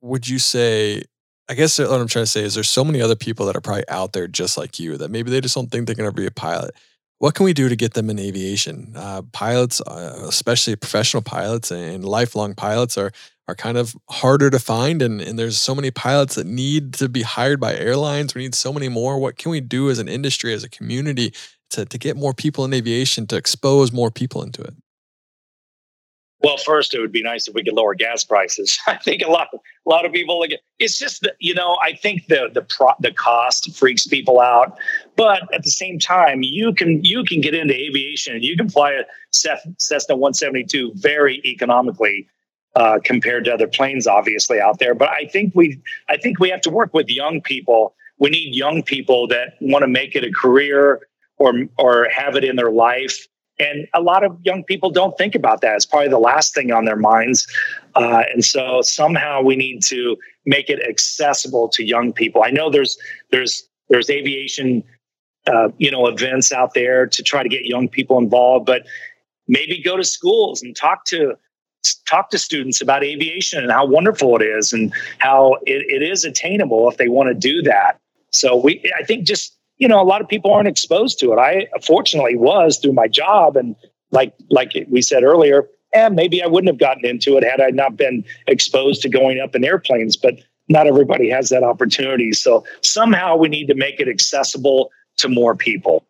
[0.00, 1.02] would you say?
[1.48, 3.60] I guess what I'm trying to say is there's so many other people that are
[3.60, 6.16] probably out there just like you that maybe they just don't think they're going to
[6.16, 6.74] be a pilot.
[7.18, 8.92] What can we do to get them in aviation?
[8.96, 13.12] Uh, pilots, uh, especially professional pilots and lifelong pilots, are
[13.48, 17.08] are kind of harder to find and, and there's so many pilots that need to
[17.08, 20.08] be hired by airlines we need so many more what can we do as an
[20.08, 21.32] industry as a community
[21.70, 24.74] to, to get more people in aviation to expose more people into it
[26.42, 28.78] well, first, it would be nice if we could lower gas prices.
[28.86, 30.60] I think a lot, a lot of people like it.
[30.78, 34.78] It's just that you know, I think the the pro, the cost freaks people out,
[35.16, 38.34] but at the same time, you can you can get into aviation.
[38.34, 42.28] And you can fly a Cessna 172 very economically
[42.76, 44.94] uh, compared to other planes, obviously out there.
[44.94, 47.94] But I think we I think we have to work with young people.
[48.18, 51.00] We need young people that want to make it a career
[51.38, 53.26] or or have it in their life
[53.58, 55.76] and a lot of young people don't think about that.
[55.76, 57.46] It's probably the last thing on their minds.
[57.94, 62.42] Uh, and so somehow we need to make it accessible to young people.
[62.44, 62.98] I know there's
[63.30, 64.84] there's there's aviation
[65.46, 68.86] uh, you know events out there to try to get young people involved, but
[69.48, 71.34] maybe go to schools and talk to
[71.94, 76.24] talk to students about aviation and how wonderful it is and how it, it is
[76.24, 77.98] attainable if they want to do that.
[78.32, 81.38] So we I think just you know, a lot of people aren't exposed to it.
[81.38, 83.76] I fortunately was through my job, and
[84.10, 87.70] like like we said earlier, and maybe I wouldn't have gotten into it had I
[87.70, 90.16] not been exposed to going up in airplanes.
[90.16, 90.36] But
[90.68, 92.32] not everybody has that opportunity.
[92.32, 96.04] So somehow we need to make it accessible to more people.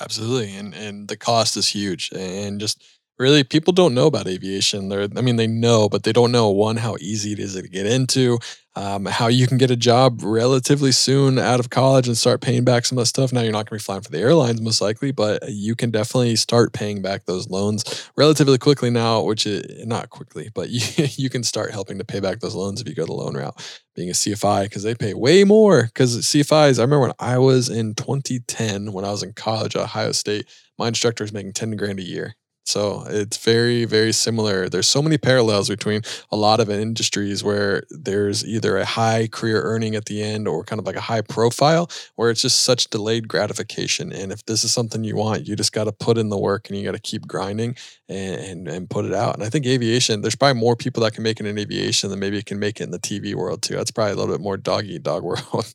[0.00, 2.82] Absolutely, and and the cost is huge, and just
[3.18, 4.88] really people don't know about aviation.
[4.88, 7.62] They're i mean they know but they don't know one how easy it is to
[7.68, 8.38] get into
[8.76, 12.62] um, how you can get a job relatively soon out of college and start paying
[12.62, 13.32] back some of that stuff.
[13.32, 15.90] Now you're not going to be flying for the airlines most likely but you can
[15.90, 20.80] definitely start paying back those loans relatively quickly now which is not quickly but you,
[21.16, 23.56] you can start helping to pay back those loans if you go the loan route
[23.94, 27.68] being a cfi because they pay way more because cfis i remember when i was
[27.68, 30.46] in 2010 when i was in college at ohio state
[30.78, 32.36] my instructor was making 10 grand a year
[32.68, 34.68] so it's very, very similar.
[34.68, 39.62] There's so many parallels between a lot of industries where there's either a high career
[39.62, 42.90] earning at the end or kind of like a high profile where it's just such
[42.90, 44.12] delayed gratification.
[44.12, 46.68] And if this is something you want, you just got to put in the work
[46.68, 47.74] and you got to keep grinding
[48.06, 49.34] and, and, and put it out.
[49.34, 52.18] And I think aviation, there's probably more people that can make it in aviation than
[52.18, 53.76] maybe can make it in the TV world too.
[53.76, 55.72] That's probably a little bit more dog eat dog world.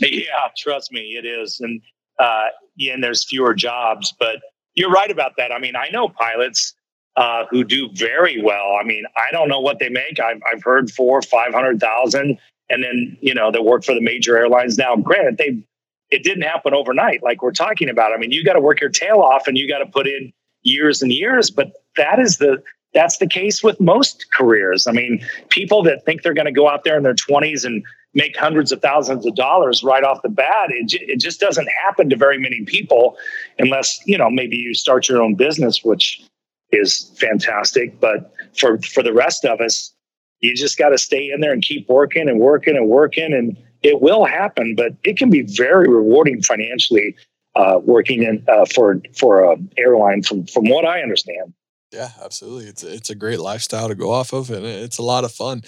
[0.00, 1.58] yeah, trust me, it is.
[1.58, 1.82] And
[2.20, 2.46] uh,
[2.76, 4.36] yeah, and there's fewer jobs, but
[4.74, 5.52] you're right about that.
[5.52, 6.74] I mean, I know pilots
[7.16, 8.76] uh, who do very well.
[8.80, 10.18] I mean, I don't know what they make.
[10.18, 12.38] I've, I've heard four, five hundred thousand,
[12.70, 14.78] and then you know they work for the major airlines.
[14.78, 15.62] Now, granted, they
[16.10, 18.12] it didn't happen overnight, like we're talking about.
[18.12, 20.32] I mean, you got to work your tail off, and you got to put in
[20.62, 21.50] years and years.
[21.50, 22.62] But that is the
[22.94, 24.86] that's the case with most careers.
[24.86, 27.82] I mean, people that think they're going to go out there in their twenties and
[28.14, 30.68] make hundreds of thousands of dollars right off the bat.
[30.70, 33.16] It, it just doesn't happen to very many people
[33.58, 36.22] unless, you know, maybe you start your own business, which
[36.70, 37.98] is fantastic.
[38.00, 39.94] But for, for the rest of us,
[40.40, 43.32] you just got to stay in there and keep working and working and working.
[43.32, 47.16] And it will happen, but it can be very rewarding financially
[47.54, 51.52] uh, working in uh, for for a airline from from what I understand.
[51.92, 52.66] Yeah, absolutely.
[52.66, 55.62] It's it's a great lifestyle to go off of, and it's a lot of fun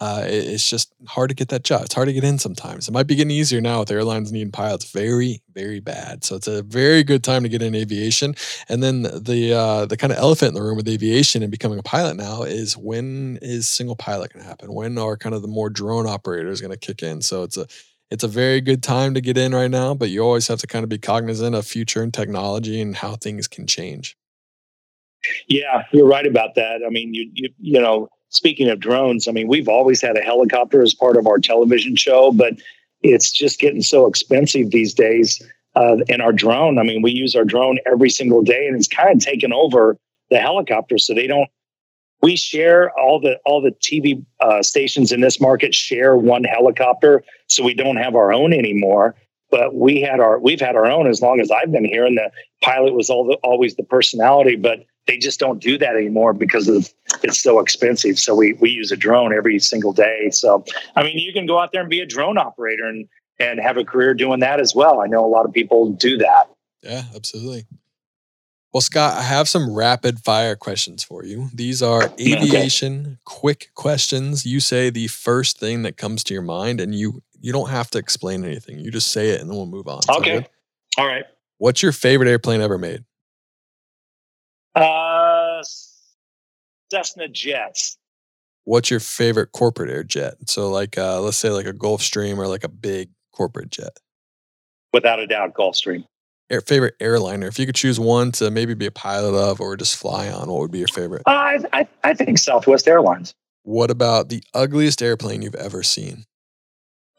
[0.00, 1.82] uh, it, it's just hard to get that job.
[1.84, 2.88] It's hard to get in sometimes.
[2.88, 6.24] It might be getting easier now with airlines needing pilots very, very bad.
[6.24, 8.34] So it's a very good time to get in aviation.
[8.68, 11.78] And then the uh, the kind of elephant in the room with aviation and becoming
[11.78, 14.72] a pilot now is when is single pilot going to happen?
[14.72, 17.20] When are kind of the more drone operators going to kick in?
[17.20, 17.66] So it's a
[18.10, 20.66] it's a very good time to get in right now, but you always have to
[20.66, 24.16] kind of be cognizant of future and technology and how things can change.
[25.46, 26.80] Yeah, you're right about that.
[26.84, 30.22] I mean, you you you know speaking of drones, I mean, we've always had a
[30.22, 32.54] helicopter as part of our television show, but
[33.02, 35.42] it's just getting so expensive these days.
[35.76, 38.88] Uh, and our drone, I mean, we use our drone every single day, and it's
[38.88, 39.96] kind of taken over
[40.30, 40.98] the helicopter.
[40.98, 41.48] So they don't.
[42.22, 47.22] We share all the all the TV uh, stations in this market share one helicopter,
[47.48, 49.14] so we don't have our own anymore.
[49.50, 52.18] But we had our we've had our own as long as I've been here, and
[52.18, 52.30] the
[52.62, 54.56] pilot was all the, always the personality.
[54.56, 56.88] But they just don't do that anymore because of
[57.24, 58.16] it's so expensive.
[58.18, 60.30] So we we use a drone every single day.
[60.30, 63.08] So I mean, you can go out there and be a drone operator and
[63.40, 65.00] and have a career doing that as well.
[65.00, 66.48] I know a lot of people do that.
[66.82, 67.66] Yeah, absolutely.
[68.72, 71.48] Well, Scott, I have some rapid fire questions for you.
[71.52, 73.16] These are aviation okay.
[73.24, 74.46] quick questions.
[74.46, 77.90] You say the first thing that comes to your mind, and you you don't have
[77.90, 78.78] to explain anything.
[78.78, 80.02] You just say it, and then we'll move on.
[80.08, 80.46] Okay.
[80.98, 81.24] All right.
[81.58, 83.04] What's your favorite airplane ever made?
[84.74, 85.62] Uh,
[86.90, 87.96] Cessna jets.
[88.64, 90.34] What's your favorite corporate air jet?
[90.46, 93.98] So, like, uh, let's say like a Gulfstream or like a big corporate jet.
[94.92, 96.04] Without a doubt, Gulfstream.
[96.50, 97.46] Air, favorite airliner.
[97.46, 100.48] If you could choose one to maybe be a pilot of or just fly on,
[100.48, 101.22] what would be your favorite?
[101.26, 103.34] Uh, I, I, I think Southwest Airlines.
[103.62, 106.24] What about the ugliest airplane you've ever seen?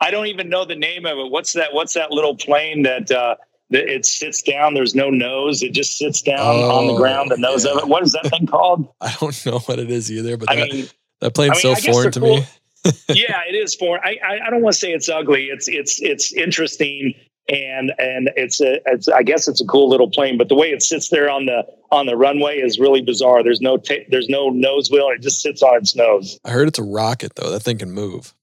[0.00, 1.30] I don't even know the name of it.
[1.30, 1.72] What's that?
[1.72, 3.36] What's that little plane that uh,
[3.74, 4.74] it sits down?
[4.74, 5.62] There's no nose.
[5.62, 7.30] It just sits down oh, on the oh, ground.
[7.30, 7.72] The nose yeah.
[7.72, 7.88] of it.
[7.88, 8.88] What is that thing called?
[9.00, 10.36] I don't know what it is either.
[10.36, 10.86] But I that, mean,
[11.20, 12.36] that plane's I mean, so foreign to cool.
[12.36, 12.46] me.
[13.08, 14.02] yeah, it is foreign.
[14.04, 15.44] I, I I don't want to say it's ugly.
[15.44, 17.14] It's it's it's interesting
[17.48, 20.70] and and it's a it's I guess it's a cool little plane, but the way
[20.70, 23.42] it sits there on the on the runway is really bizarre.
[23.42, 25.08] There's no ta- there's no nose wheel.
[25.08, 26.38] It just sits on its nose.
[26.44, 27.50] I heard it's a rocket though.
[27.50, 28.34] That thing can move.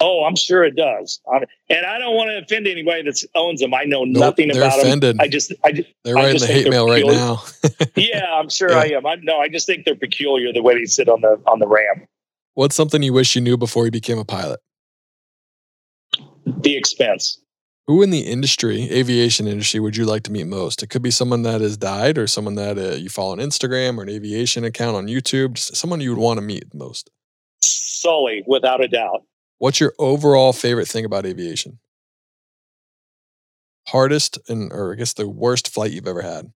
[0.00, 1.20] Oh, I'm sure it does.
[1.70, 3.72] and I don't want to offend anybody that owns them.
[3.72, 5.16] I know nope, nothing about offended.
[5.16, 5.20] them.
[5.20, 7.16] I just, I just, they're writing the hate mail peculiar.
[7.16, 7.42] right now.
[7.96, 8.78] yeah, I'm sure yeah.
[8.78, 9.06] I am.
[9.06, 11.68] I, no, I just think they're peculiar the way they sit on the on the
[11.68, 12.06] ramp.
[12.54, 14.60] What's something you wish you knew before you became a pilot?
[16.44, 17.40] The expense.
[17.86, 20.82] Who in the industry, aviation industry, would you like to meet most?
[20.82, 23.98] It could be someone that has died, or someone that uh, you follow on Instagram,
[23.98, 25.54] or an aviation account on YouTube.
[25.54, 27.10] Just someone you would want to meet most.
[27.62, 29.22] Sully, without a doubt.
[29.58, 31.78] What's your overall favorite thing about aviation?
[33.88, 36.52] Hardest and, or I guess the worst flight you've ever had?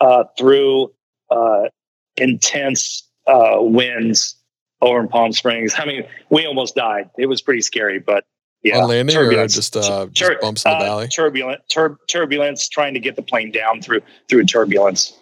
[0.00, 0.92] Uh, through
[1.30, 1.68] uh,
[2.16, 4.36] intense uh, winds
[4.80, 5.74] over in Palm Springs.
[5.76, 7.10] I mean, we almost died.
[7.18, 8.24] It was pretty scary, but
[8.62, 9.54] yeah, on landing turbulence.
[9.54, 11.08] or just, uh, just Tur- bumps in the uh, valley?
[11.08, 15.17] Turbulent, tur- turbulence, trying to get the plane down through through turbulence.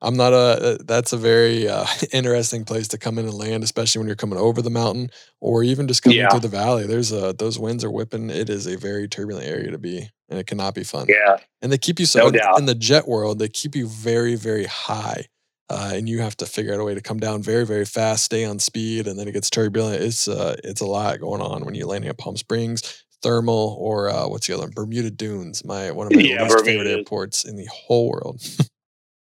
[0.00, 0.36] I'm not a.
[0.36, 4.16] Uh, that's a very uh, interesting place to come in and land, especially when you're
[4.16, 6.30] coming over the mountain or even just coming yeah.
[6.30, 6.86] through the valley.
[6.86, 8.30] There's a those winds are whipping.
[8.30, 11.06] It is a very turbulent area to be, and it cannot be fun.
[11.08, 13.40] Yeah, and they keep you so no in the jet world.
[13.40, 15.26] They keep you very very high,
[15.68, 18.24] uh, and you have to figure out a way to come down very very fast,
[18.24, 20.00] stay on speed, and then it gets turbulent.
[20.00, 23.04] It's uh, it's a lot going on when you're landing at Palm Springs.
[23.20, 24.70] Thermal or uh, what's the other one?
[24.70, 28.40] Bermuda Dunes, my one of my yeah, least favorite airports in the whole world.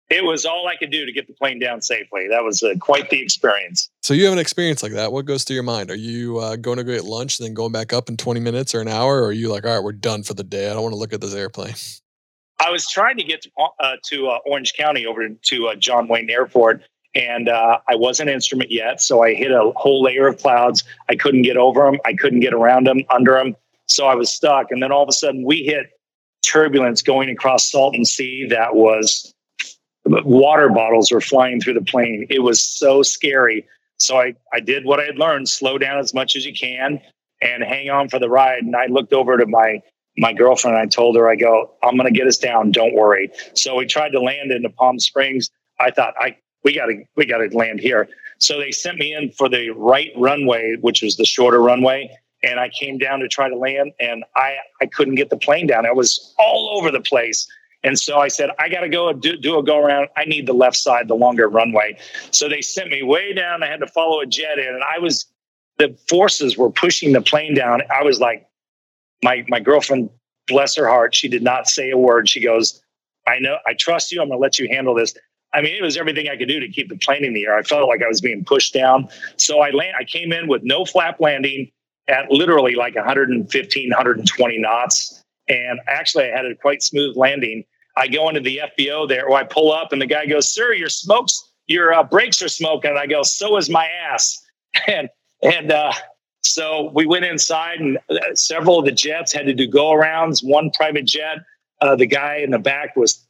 [0.09, 2.29] it was all I could do to get the plane down safely.
[2.29, 3.91] That was uh, quite the experience.
[4.03, 5.13] So you have an experience like that.
[5.13, 5.91] What goes through your mind?
[5.91, 8.41] Are you uh, going to go get lunch and then going back up in 20
[8.41, 9.23] minutes or an hour?
[9.23, 10.71] Or are you like, all right, we're done for the day.
[10.71, 11.75] I don't want to look at this airplane.
[12.61, 13.51] I was trying to get to,
[13.81, 16.83] uh, to uh, Orange County over to uh, John Wayne Airport,
[17.15, 19.03] and uh, I wasn't instrument yet.
[19.03, 20.85] So I hit a whole layer of clouds.
[21.09, 21.99] I couldn't get over them.
[22.05, 23.57] I couldn't get around them, under them.
[23.89, 24.71] So I was stuck.
[24.71, 25.91] And then all of a sudden we hit
[26.43, 29.33] turbulence going across Salton Sea that was
[30.07, 32.27] water bottles were flying through the plane.
[32.31, 33.67] It was so scary.
[33.99, 37.01] So I, I did what I had learned, slow down as much as you can
[37.43, 38.63] and hang on for the ride.
[38.63, 39.81] And I looked over to my
[40.19, 43.31] my girlfriend and I told her, I go, I'm gonna get us down, don't worry.
[43.55, 45.51] So we tried to land into Palm Springs.
[45.79, 48.09] I thought I we gotta we gotta land here.
[48.39, 52.11] So they sent me in for the right runway, which was the shorter runway.
[52.43, 55.67] And I came down to try to land and I, I couldn't get the plane
[55.67, 55.87] down.
[55.87, 57.49] I was all over the place.
[57.85, 60.09] And so I said, I got to go do, do a go around.
[60.17, 61.99] I need the left side, the longer runway.
[62.31, 63.63] So they sent me way down.
[63.63, 65.27] I had to follow a jet in, and I was,
[65.79, 67.83] the forces were pushing the plane down.
[67.95, 68.49] I was like,
[69.23, 70.11] my, my girlfriend,
[70.47, 72.29] bless her heart, she did not say a word.
[72.29, 72.83] She goes,
[73.27, 74.21] I know, I trust you.
[74.21, 75.15] I'm going to let you handle this.
[75.53, 77.57] I mean, it was everything I could do to keep the plane in the air.
[77.57, 79.09] I felt like I was being pushed down.
[79.37, 81.71] So I land, I came in with no flap landing
[82.09, 85.23] at literally like 115, 120 knots.
[85.49, 87.65] And actually, I had a quite smooth landing.
[87.97, 90.73] I go into the FBO there, or I pull up, and the guy goes, "Sir,
[90.73, 94.43] your smokes, your uh, brakes are smoking." And I go, "So is my ass."
[94.87, 95.09] And
[95.43, 95.93] and uh,
[96.43, 100.47] so we went inside, and uh, several of the jets had to do go arounds.
[100.47, 101.39] One private jet,
[101.81, 103.27] uh, the guy in the back was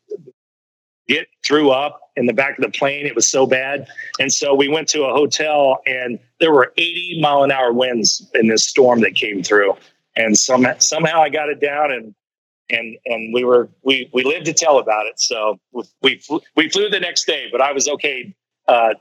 [1.06, 3.06] get threw up in the back of the plane.
[3.06, 3.86] It was so bad,
[4.18, 8.28] and so we went to a hotel, and there were 80 mile an hour winds
[8.34, 9.76] in this storm that came through.
[10.16, 12.14] And some, somehow I got it down, and
[12.70, 15.20] and and we were we we lived to tell about it.
[15.20, 15.58] So
[16.02, 18.34] we flew, we flew the next day, but I was okay
[18.66, 18.94] uh,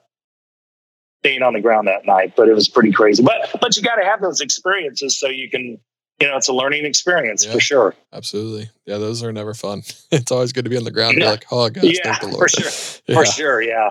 [1.22, 2.34] staying on the ground that night.
[2.36, 3.24] But it was pretty crazy.
[3.24, 5.80] But but you got to have those experiences so you can
[6.20, 7.95] you know it's a learning experience yeah, for sure.
[8.13, 8.97] Absolutely, yeah.
[8.97, 9.84] Those are never fun.
[10.11, 11.18] it's always good to be on the ground.
[11.18, 11.32] Yeah.
[11.32, 13.16] like, oh gosh, yeah, for sure, yeah.
[13.16, 13.89] for sure, yeah.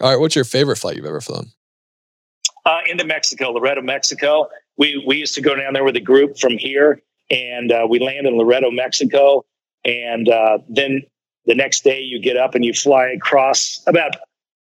[0.00, 1.52] All right, what's your favorite flight you've ever flown?
[2.64, 4.48] Uh, into Mexico, Loreto, Mexico.
[4.76, 7.98] We we used to go down there with a group from here and uh, we
[7.98, 9.44] land in Loreto, Mexico.
[9.84, 11.02] And uh, then
[11.46, 14.16] the next day you get up and you fly across about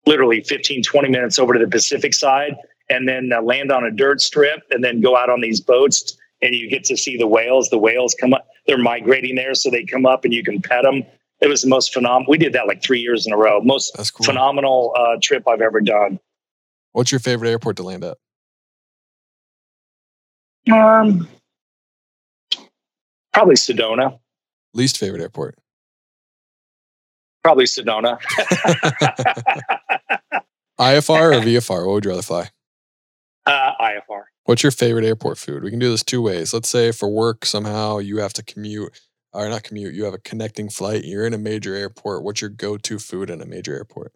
[0.07, 2.57] literally 15, 20 minutes over to the Pacific side
[2.89, 6.17] and then uh, land on a dirt strip and then go out on these boats
[6.43, 7.71] and you get to see the whales.
[7.71, 9.55] The whales come up, they're migrating there.
[9.55, 11.03] So they come up and you can pet them.
[11.41, 12.31] It was the most phenomenal.
[12.31, 13.61] We did that like three years in a row.
[13.63, 14.25] Most cool.
[14.25, 16.21] phenomenal uh, trip I've ever done.
[16.95, 18.17] What's your favorite airport to land at?
[20.73, 21.29] Um,
[23.33, 24.21] Probably Sedona.
[24.75, 25.59] Least favorite airport?
[27.43, 28.19] Probably Sedona.
[30.79, 31.85] IFR or VFR?
[31.85, 32.49] What would you rather fly?
[33.45, 34.23] Uh, IFR.
[34.45, 35.65] What's your favorite airport food?
[35.65, 36.55] We can do this two ways.
[36.55, 38.97] Let's say for work, somehow you have to commute,
[39.33, 42.23] or not commute, you have a connecting flight, you're in a major airport.
[42.23, 44.13] What's your go to food in a major airport?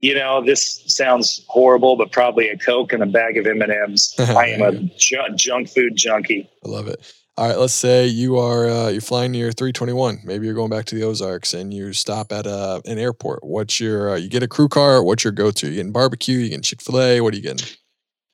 [0.00, 4.14] You know, this sounds horrible, but probably a Coke and a bag of M&Ms.
[4.18, 6.48] I am a ju- junk food junkie.
[6.64, 7.12] I love it.
[7.36, 10.22] All right, let's say you are uh, you're flying near 321.
[10.24, 13.44] Maybe you're going back to the Ozarks and you stop at a, an airport.
[13.44, 15.04] What's your uh, you get a crew car?
[15.04, 15.68] What's your go to?
[15.68, 16.38] You getting barbecue?
[16.38, 17.20] You getting Chick Fil A?
[17.20, 17.64] What are you getting?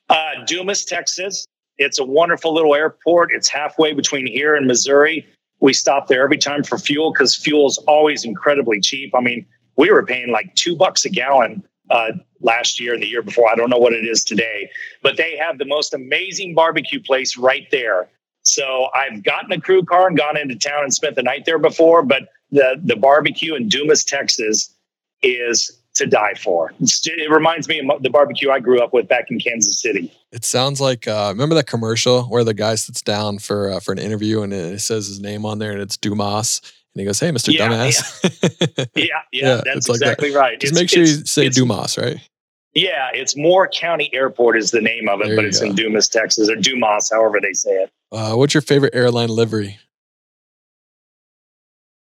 [0.09, 1.47] Uh, Dumas, Texas.
[1.77, 3.31] It's a wonderful little airport.
[3.33, 5.27] It's halfway between here and Missouri.
[5.61, 9.15] We stop there every time for fuel because fuel is always incredibly cheap.
[9.15, 9.45] I mean,
[9.77, 13.51] we were paying like two bucks a gallon uh, last year and the year before.
[13.51, 14.71] I don't know what it is today,
[15.03, 18.09] but they have the most amazing barbecue place right there.
[18.45, 21.59] So I've gotten a crew car and gone into town and spent the night there
[21.59, 24.75] before, but the the barbecue in Dumas, Texas
[25.23, 26.73] is to die for.
[26.81, 30.13] it reminds me of the barbecue I grew up with back in Kansas City.
[30.33, 33.93] It sounds like uh, remember that commercial where the guy sits down for uh, for
[33.93, 36.61] an interview and it says his name on there and it's Dumas
[36.95, 40.39] and he goes, "Hey, Mister yeah, Dumbass." Yeah, yeah, yeah, that's exactly that.
[40.39, 40.61] right.
[40.61, 42.19] Just it's, make sure you say Dumas, right?
[42.75, 45.67] Yeah, it's Moore County Airport is the name of it, there but it's go.
[45.67, 47.91] in Dumas, Texas, or Dumas, however they say it.
[48.13, 49.79] Uh, what's your favorite airline livery?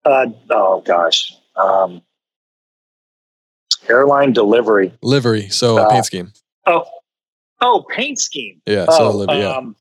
[0.04, 2.02] Uh, oh gosh, um,
[3.88, 5.48] airline delivery livery.
[5.50, 6.34] So uh, paint scheme.
[6.66, 6.86] Oh,
[7.62, 8.62] oh, paint scheme.
[8.66, 9.56] Yeah, so oh, livery, yeah.
[9.56, 9.76] Um,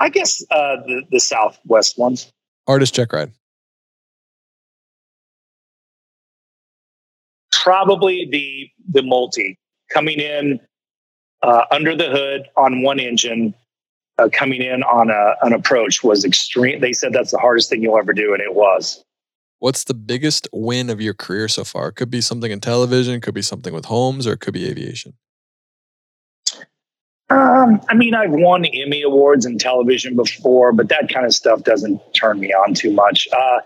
[0.00, 2.32] I guess uh, the the Southwest ones.
[2.66, 3.32] Artist check ride.
[7.62, 9.58] Probably the the multi
[9.92, 10.60] coming in
[11.42, 13.54] uh, under the hood on one engine,
[14.18, 16.80] uh, coming in on a, an approach was extreme.
[16.80, 19.02] They said that's the hardest thing you'll ever do, and it was.
[19.60, 21.88] What's the biggest win of your career so far?
[21.88, 24.68] It could be something in television, could be something with homes, or it could be
[24.68, 25.14] aviation.
[27.30, 31.62] Um, I mean, I've won Emmy awards in television before, but that kind of stuff
[31.62, 33.28] doesn't turn me on too much.
[33.32, 33.60] Uh,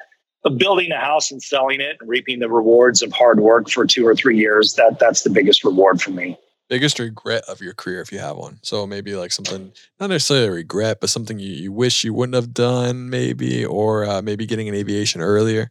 [0.50, 4.06] building a house and selling it and reaping the rewards of hard work for two
[4.06, 6.38] or three years that that's the biggest reward for me.
[6.68, 8.58] Biggest regret of your career if you have one.
[8.62, 12.34] So maybe like something not necessarily a regret but something you, you wish you wouldn't
[12.34, 15.70] have done maybe or uh, maybe getting an aviation earlier.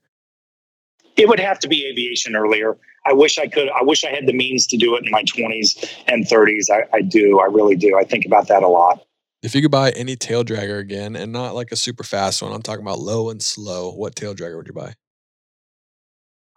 [1.18, 2.78] It would have to be aviation earlier.
[3.06, 5.24] I wish i could i wish i had the means to do it in my
[5.24, 7.98] 20s and 30s I, I do i really do.
[7.98, 9.04] I think about that a lot
[9.44, 12.52] if you could buy any tail dragger again, and not like a super fast one,
[12.52, 13.92] I'm talking about low and slow.
[13.92, 14.94] What tail dragger would you buy?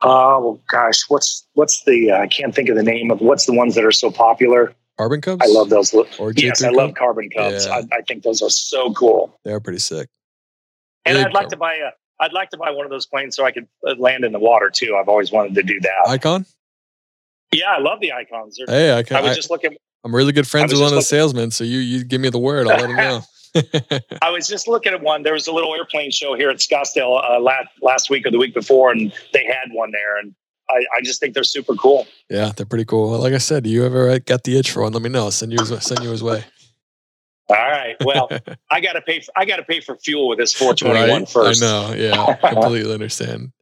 [0.02, 2.10] Oh gosh, what's what's the?
[2.10, 4.74] Uh, I can't think of the name of what's the ones that are so popular.
[4.98, 5.42] Carbon Cubs.
[5.42, 5.92] I love those.
[6.18, 7.66] Or yes, I love Carbon Cubs.
[7.66, 7.72] Yeah.
[7.72, 9.36] I, I, think those are so cool.
[9.44, 10.08] They are pretty sick.
[11.04, 11.90] And Big I'd like to buy a.
[12.20, 14.38] I'd like to buy one of those planes so I could uh, land in the
[14.38, 14.96] water too.
[14.96, 16.08] I've always wanted to do that.
[16.08, 16.46] Icon.
[17.52, 18.56] Yeah, I love the icons.
[18.56, 19.76] They're, hey, I, can, I was I, just looking.
[20.04, 22.38] I'm really good friends with one of the salesmen, so you you give me the
[22.38, 23.22] word, I'll let him know.
[24.22, 25.22] I was just looking at one.
[25.22, 28.38] There was a little airplane show here at Scottsdale uh, last last week or the
[28.38, 30.34] week before, and they had one there, and
[30.68, 32.06] I, I just think they're super cool.
[32.28, 33.18] Yeah, they're pretty cool.
[33.18, 34.92] Like I said, you ever uh, got the itch for one?
[34.92, 35.30] Let me know.
[35.30, 36.44] Send you send you his way.
[37.48, 37.96] All right.
[38.04, 38.30] Well,
[38.70, 39.20] I got to pay.
[39.20, 41.28] For, I got to pay for fuel with this 421 right?
[41.28, 41.62] first.
[41.62, 41.94] I know.
[41.94, 43.52] Yeah, completely understand.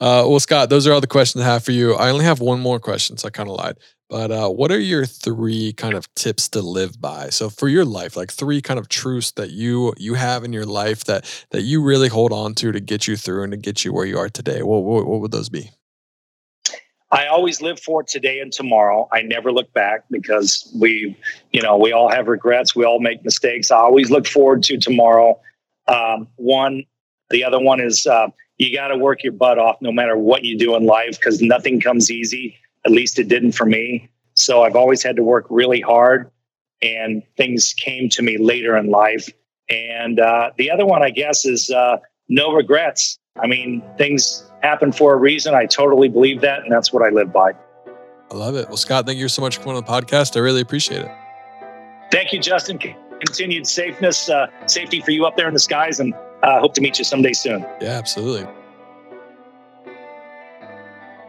[0.00, 1.94] Uh, well, Scott, those are all the questions I have for you.
[1.94, 3.76] I only have one more question, so I kind of lied.
[4.08, 7.28] But uh, what are your three kind of tips to live by?
[7.28, 10.66] So for your life, like three kind of truths that you you have in your
[10.66, 13.84] life that that you really hold on to to get you through and to get
[13.84, 14.62] you where you are today.
[14.62, 15.70] What what, what would those be?
[17.12, 19.08] I always live for today and tomorrow.
[19.12, 21.16] I never look back because we,
[21.52, 22.74] you know, we all have regrets.
[22.74, 23.70] We all make mistakes.
[23.70, 25.40] I always look forward to tomorrow.
[25.88, 26.84] Um, one,
[27.30, 28.28] the other one is uh,
[28.60, 31.40] you got to work your butt off no matter what you do in life because
[31.40, 32.56] nothing comes easy.
[32.84, 34.10] At least it didn't for me.
[34.34, 36.30] So I've always had to work really hard,
[36.82, 39.30] and things came to me later in life.
[39.70, 41.96] And uh, the other one, I guess, is uh,
[42.28, 43.18] no regrets.
[43.42, 45.54] I mean, things happen for a reason.
[45.54, 47.52] I totally believe that, and that's what I live by.
[48.30, 48.68] I love it.
[48.68, 50.36] Well, Scott, thank you so much for coming on the podcast.
[50.36, 51.10] I really appreciate it.
[52.12, 52.78] Thank you, Justin.
[52.78, 56.80] Continued safeness, uh, safety for you up there in the skies, and uh, hope to
[56.80, 57.62] meet you someday soon.
[57.80, 58.46] Yeah, absolutely.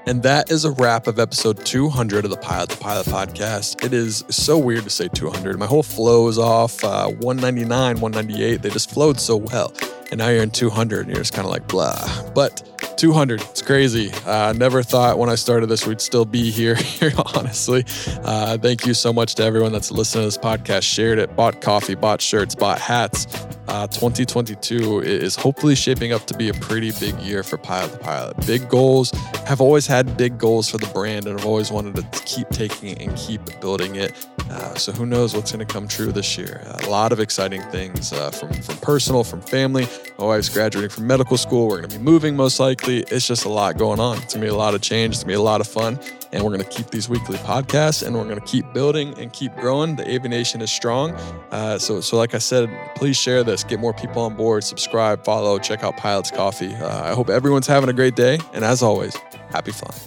[0.07, 3.85] And that is a wrap of episode 200 of the Pilot to Pilot podcast.
[3.85, 5.59] It is so weird to say 200.
[5.59, 6.83] My whole flow is off.
[6.83, 9.71] Uh, 199, 198, they just flowed so well.
[10.09, 12.31] And now you're in 200 and you're just kind of like blah.
[12.33, 13.41] But 200.
[13.41, 14.11] It's crazy.
[14.25, 16.77] I uh, never thought when I started this we'd still be here,
[17.35, 17.85] honestly.
[18.23, 21.61] Uh, thank you so much to everyone that's listened to this podcast, shared it, bought
[21.61, 23.27] coffee, bought shirts, bought hats.
[23.67, 27.97] Uh, 2022 is hopefully shaping up to be a pretty big year for Pilot to
[27.99, 28.45] Pilot.
[28.45, 29.11] Big goals.
[29.47, 32.89] Have always had big goals for the brand and I've always wanted to keep taking
[32.89, 34.27] it and keep building it.
[34.49, 36.61] Uh, so who knows what's going to come true this year?
[36.83, 39.87] A lot of exciting things uh, from, from personal, from family.
[40.19, 41.69] My wife's graduating from medical school.
[41.69, 42.90] We're going to be moving most likely.
[42.99, 44.17] It's just a lot going on.
[44.17, 45.13] It's to be a lot of change.
[45.13, 45.99] It's to be a lot of fun.
[46.31, 49.95] And we're to keep these weekly podcasts and we're to keep building and keep growing.
[49.95, 51.11] The Aviation is strong.
[51.51, 55.25] Uh, so, so like I said, please share this, get more people on board, subscribe,
[55.25, 56.73] follow, check out Pilots Coffee.
[56.73, 58.39] Uh, I hope everyone's having a great day.
[58.53, 59.15] And as always,
[59.49, 59.99] happy flying.